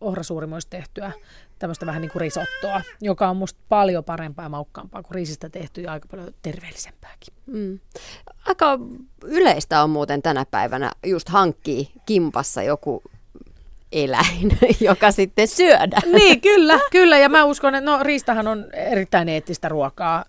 ohrasuurimoista 0.00 0.70
tehtyä 0.70 1.12
tämmöistä 1.58 1.86
vähän 1.86 2.02
niin 2.02 2.12
kuin 2.12 2.20
risottoa, 2.20 2.82
joka 3.00 3.30
on 3.30 3.36
musta 3.36 3.60
paljon 3.68 4.04
parempaa 4.04 4.44
ja 4.44 4.48
maukkaampaa 4.48 5.02
kuin 5.02 5.14
riisistä 5.14 5.48
tehty 5.48 5.80
ja 5.80 5.92
aika 5.92 6.08
paljon 6.10 6.34
terveellisempääkin. 6.42 7.34
Mm. 7.46 7.78
Aika 8.46 8.78
yleistä 9.24 9.82
on 9.82 9.90
muuten 9.90 10.22
tänä 10.22 10.46
päivänä 10.50 10.90
just 11.06 11.28
hankkii 11.28 11.92
kimpassa 12.06 12.62
joku 12.62 13.02
eläin, 13.92 14.58
joka 14.80 15.10
sitten 15.10 15.48
syödään. 15.48 16.12
Niin, 16.12 16.40
kyllä, 16.40 16.78
kyllä. 16.90 17.18
Ja 17.18 17.28
mä 17.28 17.44
uskon, 17.44 17.74
että 17.74 17.90
no 17.90 18.02
riistahan 18.02 18.46
on 18.46 18.66
erittäin 18.72 19.28
eettistä 19.28 19.68
ruokaa 19.68 20.24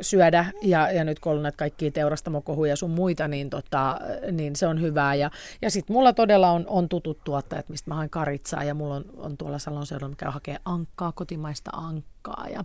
syödä. 0.00 0.46
Ja, 0.62 0.90
ja 0.90 1.04
nyt 1.04 1.20
kun 1.20 1.32
on 1.32 1.42
näitä 1.42 1.56
kaikkia 1.56 1.90
teurastamokohuja 1.90 2.76
sun 2.76 2.90
muita, 2.90 3.28
niin, 3.28 3.50
tota, 3.50 4.00
niin 4.32 4.56
se 4.56 4.66
on 4.66 4.80
hyvää. 4.80 5.14
Ja, 5.14 5.30
ja 5.62 5.70
sitten 5.70 5.94
mulla 5.94 6.12
todella 6.12 6.50
on, 6.50 6.64
on 6.68 6.88
tutut 6.88 7.24
tuottajat, 7.24 7.68
mistä 7.68 7.90
mä 7.90 7.94
haen 7.94 8.10
karitsaa. 8.10 8.64
Ja 8.64 8.74
mulla 8.74 8.94
on, 8.94 9.04
on 9.16 9.36
tuolla 9.36 9.58
Salon 9.58 9.86
seudulla, 9.86 10.10
mikä 10.10 10.30
hakee 10.30 10.56
ankkaa, 10.64 11.12
kotimaista 11.12 11.70
ankkaa. 11.74 12.46
Ja 12.52 12.64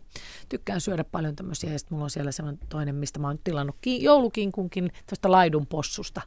tykkään 0.49 0.82
syödä 0.82 1.04
paljon 1.04 1.36
tämmöisiä. 1.36 1.71
Ja 1.71 1.80
sitten 1.80 1.95
mulla 1.95 2.04
on 2.04 2.10
siellä 2.10 2.32
semmoinen 2.32 2.67
toinen, 2.69 2.95
mistä 2.95 3.19
mä 3.19 3.28
oon 3.28 3.39
tilannut 3.43 3.75
ki- 3.82 4.04
joulukinkunkin, 4.04 4.91
tästä 5.08 5.32
laidun 5.32 5.67
possusta 5.67 6.21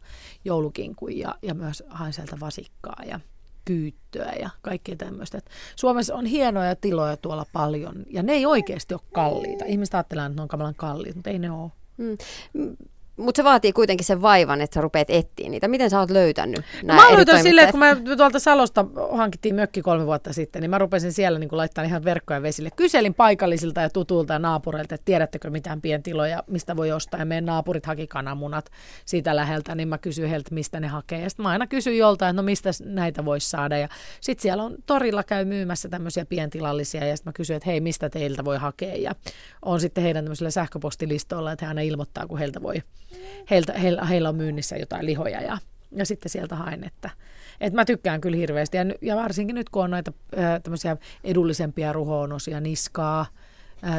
joulukinkun. 0.45 1.19
Ja, 1.19 1.35
ja 1.43 1.55
myös 1.55 1.83
haen 1.89 2.13
sieltä 2.13 2.37
vasikkaa. 2.41 3.03
Ja 3.07 3.21
kyyttöä 3.69 4.33
ja 4.41 4.51
kaikkea 4.63 4.97
tämmöistä. 4.97 5.41
Suomessa 5.77 6.15
on 6.15 6.27
hienoja 6.27 6.77
tiloja 6.77 7.17
tuolla 7.17 7.47
paljon 7.53 8.05
ja 8.11 8.23
ne 8.23 8.33
ei 8.33 8.47
oikeasti 8.47 8.95
ole 8.95 9.01
kalliita. 9.13 9.65
Ihmiset 9.65 9.95
ajattelee, 9.95 10.27
että 10.27 10.37
ne 10.37 10.43
on 10.43 10.49
kamalan 10.49 10.75
kalliita, 10.75 11.17
mutta 11.17 11.31
ei 11.31 11.39
ne 11.39 11.51
ole. 11.51 11.71
Mm. 11.97 12.17
Mutta 13.19 13.39
se 13.39 13.45
vaatii 13.45 13.73
kuitenkin 13.73 14.07
sen 14.07 14.23
vaivan, 14.23 14.61
että 14.61 14.75
sä 14.75 14.81
rupeat 14.81 15.11
etsiä 15.11 15.49
niitä. 15.49 15.69
Miten 15.69 15.91
sä 15.91 16.01
oot 16.01 16.11
löytänyt 16.11 16.65
nämä 16.83 17.03
Mä 17.03 17.17
löytänyt 17.17 17.43
silleen, 17.43 17.71
kun 17.71 17.81
mä 17.81 17.97
tuolta 18.17 18.39
Salosta 18.39 18.85
hankittiin 19.13 19.55
mökki 19.55 19.83
kolme 19.83 20.07
vuotta 20.07 20.33
sitten, 20.33 20.63
niin 20.63 20.71
mä 20.71 20.79
rupesin 20.79 21.13
siellä 21.13 21.39
niin 21.39 21.49
laittaa 21.53 21.85
ihan 21.85 22.05
verkkoja 22.05 22.43
vesille. 22.43 22.71
Kyselin 22.77 23.15
paikallisilta 23.15 23.81
ja 23.81 23.91
tutulta 23.91 24.33
ja 24.33 24.39
naapureilta, 24.39 24.95
että 24.95 25.05
tiedättekö 25.05 25.51
mitään 25.51 25.81
pientiloja, 25.81 26.43
mistä 26.47 26.77
voi 26.77 26.93
ostaa. 26.93 27.21
Ja 27.21 27.27
meidän 27.27 27.47
naapurit 27.47 27.87
haki 27.87 28.07
kananmunat 28.07 28.71
siitä 29.05 29.37
läheltä, 29.37 29.75
niin 29.75 29.89
mä 29.89 29.99
kysyin 29.99 30.29
heiltä, 30.29 30.55
mistä 30.55 30.81
ne 30.81 30.87
hakee. 30.89 31.21
Ja 31.21 31.31
sitten 31.31 31.43
mä 31.43 31.49
aina 31.49 31.67
kysyin 31.67 31.99
joltain, 31.99 32.31
että 32.31 32.43
no 32.43 32.47
mistä 32.47 32.71
näitä 32.85 33.25
voisi 33.25 33.51
saada. 33.51 33.79
Ja 33.79 33.89
sitten 34.21 34.43
siellä 34.43 34.63
on 34.63 34.77
torilla 34.87 35.25
käy 35.25 35.45
myymässä 35.45 35.89
tämmöisiä 35.89 36.25
pientilallisia 36.27 37.07
ja 37.07 37.17
sitten 37.17 37.31
mä 37.31 37.33
kysyin, 37.33 37.57
että 37.57 37.71
hei, 37.71 37.81
mistä 37.81 38.11
teiltä 38.11 38.45
voi 38.45 38.59
hakea. 38.59 38.97
Ja 38.97 39.15
on 39.63 39.81
sitten 39.81 40.05
heidän 40.05 40.25
tämmöisellä 40.25 40.51
sähköpostilistoilla, 40.51 41.53
että 41.53 41.65
he 41.65 41.69
aina 41.69 41.81
ilmoittaa, 41.81 42.27
kun 42.27 42.39
heiltä 42.39 42.63
voi 42.63 42.83
heiltä, 43.51 43.73
heillä, 43.73 44.05
heillä 44.05 44.29
on 44.29 44.37
myynnissä 44.37 44.77
jotain 44.77 45.07
lihoja 45.07 45.43
ja, 45.43 45.59
ja 45.93 46.07
sitten 46.07 46.31
sieltä 46.31 46.57
haen, 46.57 46.85
että, 46.85 47.11
että 47.61 47.77
mä 47.77 47.85
tykkään 47.85 48.21
kyllä 48.21 48.37
hirveästi 48.37 48.77
ja, 48.77 48.85
ja 49.03 49.17
varsinkin 49.17 49.55
nyt 49.55 49.71
kun 49.71 49.85
on 49.85 49.91
noita 49.91 50.13
tämmöisiä 50.63 50.97
edullisempia 51.25 51.93
ruhoonosia, 51.93 52.61
niskaa, 52.61 53.27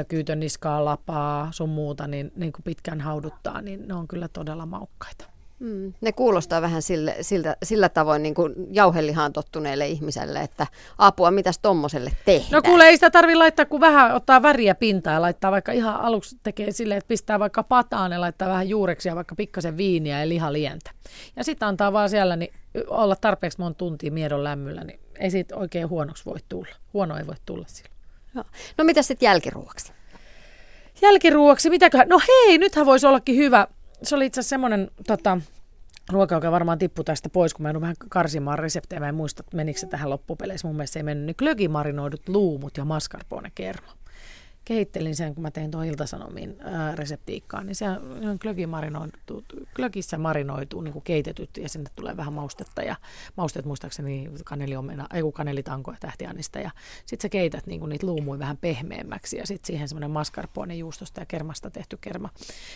kyytön 0.08 0.40
niskaa, 0.40 0.86
lapaa, 0.86 1.48
sun 1.52 1.70
muuta, 1.70 2.08
niin, 2.08 2.32
niin 2.36 2.52
kuin 2.52 2.64
pitkään 2.64 3.02
hauduttaa, 3.02 3.62
niin 3.62 3.88
ne 3.88 3.94
on 3.94 4.08
kyllä 4.08 4.28
todella 4.28 4.66
maukkaita. 4.66 5.39
Mm. 5.60 5.94
Ne 6.02 6.12
kuulostaa 6.12 6.62
vähän 6.62 6.82
sille, 6.82 7.16
siltä, 7.22 7.58
sillä 7.64 7.90
tavoin 7.90 8.24
niin 8.24 8.34
kuin 8.34 8.54
jauhelihaan 8.72 9.34
tottuneelle 9.34 9.88
ihmiselle, 9.88 10.42
että 10.42 10.68
apua, 10.98 11.32
mitäs 11.32 11.60
tommoselle 11.60 12.12
tehdään? 12.26 12.52
No 12.52 12.62
kuule, 12.62 12.84
ei 12.84 12.98
sitä 12.98 13.10
tarvi 13.10 13.36
laittaa, 13.36 13.66
kun 13.66 13.80
vähän 13.80 14.16
ottaa 14.16 14.42
väriä 14.42 14.76
pintaa 14.76 15.14
ja 15.14 15.22
laittaa 15.22 15.52
vaikka 15.52 15.72
ihan 15.72 15.96
aluksi 15.96 16.38
tekee 16.44 16.72
silleen, 16.72 16.98
että 16.98 17.08
pistää 17.08 17.40
vaikka 17.40 17.64
pataan 17.64 18.12
ja 18.12 18.22
laittaa 18.22 18.50
vähän 18.50 18.70
juureksia, 18.70 19.16
vaikka 19.16 19.36
pikkasen 19.36 19.78
viiniä 19.78 20.20
ja 20.20 20.30
lihalientä. 20.30 20.92
Ja 21.36 21.44
sitten 21.44 21.68
antaa 21.68 21.94
vaan 21.94 22.10
siellä 22.10 22.36
niin 22.36 22.54
olla 22.88 23.16
tarpeeksi 23.16 23.60
monta 23.60 23.78
tuntia 23.78 24.12
miedon 24.12 24.44
lämmöllä, 24.44 24.84
niin 24.84 25.00
ei 25.20 25.32
siitä 25.32 25.56
oikein 25.56 25.90
huonoksi 25.90 26.26
voi 26.26 26.38
tulla. 26.50 26.76
Huono 26.94 27.18
ei 27.18 27.28
voi 27.28 27.36
tulla 27.46 27.66
sillä. 27.68 27.90
No, 28.34 28.44
no 28.78 28.84
mitä 28.84 29.02
sitten 29.02 29.28
jälkiruoksi? 29.28 29.94
Jälkiruoksi, 31.02 31.70
mitäköhän? 31.70 32.10
No 32.10 32.20
hei, 32.28 32.58
nythän 32.58 32.86
voisi 32.86 33.08
ollakin 33.08 33.36
hyvä 33.36 33.68
se 34.04 34.16
oli 34.16 34.26
itse 34.26 34.40
asiassa 34.40 34.50
semmoinen 34.50 34.92
tota, 35.08 35.42
ruoka, 36.10 36.36
joka 36.36 36.52
varmaan 36.52 36.78
tippui 36.78 37.06
tästä 37.06 37.30
pois, 37.30 37.54
kun 37.54 37.64
mä 37.64 37.70
en 37.70 37.82
vähän 37.82 37.96
karsimaan 38.10 38.60
reseptejä. 38.60 39.00
Mä 39.00 39.10
en 39.10 39.16
muista, 39.16 39.44
menikö 39.54 39.80
se 39.80 39.88
tähän 39.88 40.10
loppupeleissä. 40.10 40.68
Mun 40.68 40.76
mielestä 40.76 40.94
se 40.94 41.00
ei 41.00 41.04
mennyt. 41.04 41.26
Niin 41.26 41.36
glögimarinoidut 41.38 42.30
luumut 42.30 42.78
ja 42.78 42.86
mascarpone 42.86 43.52
kerma 43.56 43.99
kehittelin 44.70 45.16
sen, 45.16 45.36
kun 45.36 45.42
mä 45.42 45.52
tein 45.52 45.72
tuon 45.72 45.86
Iltasanomiin 45.86 46.56
ää, 46.60 46.96
reseptiikkaan, 46.96 47.66
niin 47.66 47.76
se 47.76 47.90
on 47.90 48.38
glögi 48.40 48.68
marinoitu, 48.68 49.46
glögissä 49.74 50.18
marinoituu 50.18 50.82
niin 50.82 50.94
kuin 50.94 51.04
keitetyt 51.04 51.58
ja 51.58 51.70
sinne 51.70 51.90
tulee 51.96 52.18
vähän 52.18 52.34
maustetta 52.34 52.82
ja 52.82 52.96
maustet 53.36 53.66
muistaakseni 53.66 54.30
kaneliomena, 54.46 55.08
ei 55.14 55.22
kun 55.22 55.34
kanelitanko 55.34 55.92
ja 55.92 55.98
tähtianista 56.00 56.60
ja 56.60 56.72
sitten 57.06 57.22
sä 57.22 57.30
keität 57.30 57.68
niin 57.68 57.80
kuin 57.80 57.90
niitä 57.90 58.06
luumuja 58.06 58.40
vähän 58.40 58.58
pehmeämmäksi 58.58 59.38
ja 59.38 59.48
sitten 59.48 59.68
siihen 59.68 59.88
semmoinen 59.88 60.12
mascarpone 60.12 60.76
juustosta 60.76 61.22
ja 61.22 61.26
kermasta 61.26 61.72
tehty 61.72 61.98
kerma, 62.02 62.30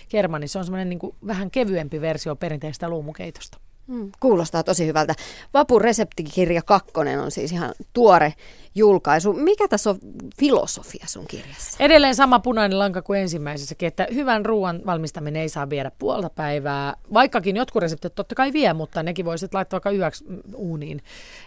kerma 0.10 0.40
niin 0.40 0.50
se 0.50 0.60
on 0.60 0.66
semmoinen 0.66 0.90
niin 0.90 1.00
kuin 1.00 1.16
vähän 1.28 1.52
kevyempi 1.52 2.02
versio 2.02 2.36
perinteistä 2.36 2.90
luumukeitosta. 2.90 3.58
Mm, 3.88 4.12
kuulostaa 4.20 4.64
tosi 4.64 4.86
hyvältä. 4.88 5.16
Vapun 5.54 5.82
reseptikirja 5.82 6.62
2 6.62 6.92
on 7.24 7.32
siis 7.32 7.52
ihan 7.52 7.74
tuore 7.94 8.34
julkaisu. 8.76 9.34
Mikä 9.34 9.68
tässä 9.68 9.90
on 9.90 10.00
filosofia 10.40 11.06
sun 11.08 11.28
kirjassa? 11.28 11.84
Edelleen 11.84 12.16
sama 12.16 12.40
punainen 12.40 12.80
lanka 12.80 13.02
kuin 13.02 13.20
ensimmäisessäkin, 13.20 13.88
että 13.88 14.08
hyvän 14.14 14.46
ruoan 14.46 14.82
valmistaminen 14.86 15.42
ei 15.42 15.50
saa 15.50 15.70
viedä 15.70 15.92
puolta 16.00 16.30
päivää. 16.30 16.96
Vaikkakin 17.14 17.56
jotkut 17.56 17.82
reseptit 17.82 18.16
totta 18.16 18.36
kai 18.36 18.54
vie, 18.54 18.74
mutta 18.74 19.04
nekin 19.04 19.26
voisit 19.26 19.54
laittaa 19.54 19.78
vaikka 19.78 19.92
yöksi 19.92 20.26
uuniin. 20.56 21.02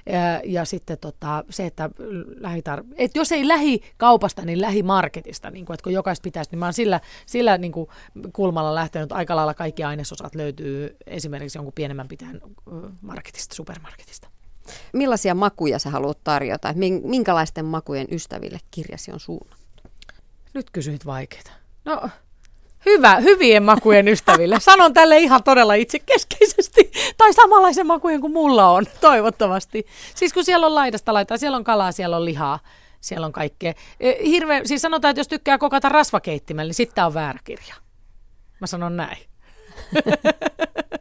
Ja, 0.06 0.40
ja 0.44 0.64
sitten 0.64 0.98
tota, 0.98 1.44
se, 1.50 1.66
että 1.66 1.90
lähitar... 2.40 2.84
Et 2.96 3.16
jos 3.16 3.32
ei 3.32 3.48
lähi 3.48 3.80
kaupasta, 3.96 4.42
niin 4.44 4.60
lähimarketista. 4.60 5.50
Niin 5.50 5.66
kuin, 5.66 5.74
että 5.74 5.84
kun 5.84 5.92
jokaista 5.92 6.22
pitäisi, 6.22 6.50
niin 6.50 6.58
mä 6.58 6.66
oon 6.66 6.72
sillä, 6.72 7.00
sillä 7.26 7.58
niin 7.58 7.72
kulmalla 8.32 8.74
lähtenyt. 8.74 9.12
Aika 9.12 9.36
lailla 9.36 9.54
kaikki 9.54 9.84
ainesosat 9.84 10.34
löytyy 10.34 10.96
esimerkiksi 11.06 11.58
jonkun 11.58 11.72
pienemmän 11.72 12.08
pitäen 12.32 12.96
marketista, 13.02 13.54
supermarketista. 13.54 14.28
Millaisia 14.92 15.34
makuja 15.34 15.78
sä 15.78 15.90
haluat 15.90 16.18
tarjota? 16.24 16.74
Minkälaisten 17.02 17.64
makujen 17.64 18.06
ystäville 18.10 18.58
kirjasi 18.70 19.12
on 19.12 19.20
suunnattu? 19.20 19.82
Nyt 20.54 20.70
kysyit 20.70 21.06
vaikeita. 21.06 21.50
No, 21.84 22.08
hyvä, 22.86 23.16
hyvien 23.16 23.62
makujen 23.62 24.08
ystäville. 24.08 24.60
Sanon 24.60 24.94
tälle 24.94 25.18
ihan 25.18 25.42
todella 25.42 25.74
itse 25.74 25.98
keskeisesti. 25.98 26.92
Tai 27.16 27.32
samanlaisen 27.32 27.86
makujen 27.86 28.20
kuin 28.20 28.32
mulla 28.32 28.70
on, 28.70 28.86
toivottavasti. 29.00 29.86
Siis 30.14 30.32
kun 30.32 30.44
siellä 30.44 30.66
on 30.66 30.74
laidasta 30.74 31.14
laittaa, 31.14 31.36
siellä 31.36 31.56
on 31.56 31.64
kalaa, 31.64 31.92
siellä 31.92 32.16
on 32.16 32.24
lihaa, 32.24 32.58
siellä 33.00 33.26
on 33.26 33.32
kaikkea. 33.32 33.74
E, 34.00 34.12
hirve, 34.24 34.60
siis 34.64 34.82
sanotaan, 34.82 35.10
että 35.10 35.20
jos 35.20 35.28
tykkää 35.28 35.58
kokata 35.58 35.88
rasvakeittimellä, 35.88 36.68
niin 36.68 36.74
sitten 36.74 37.04
on 37.04 37.14
väärä 37.14 37.40
kirja. 37.44 37.74
Mä 38.60 38.66
sanon 38.66 38.96
näin. 38.96 39.18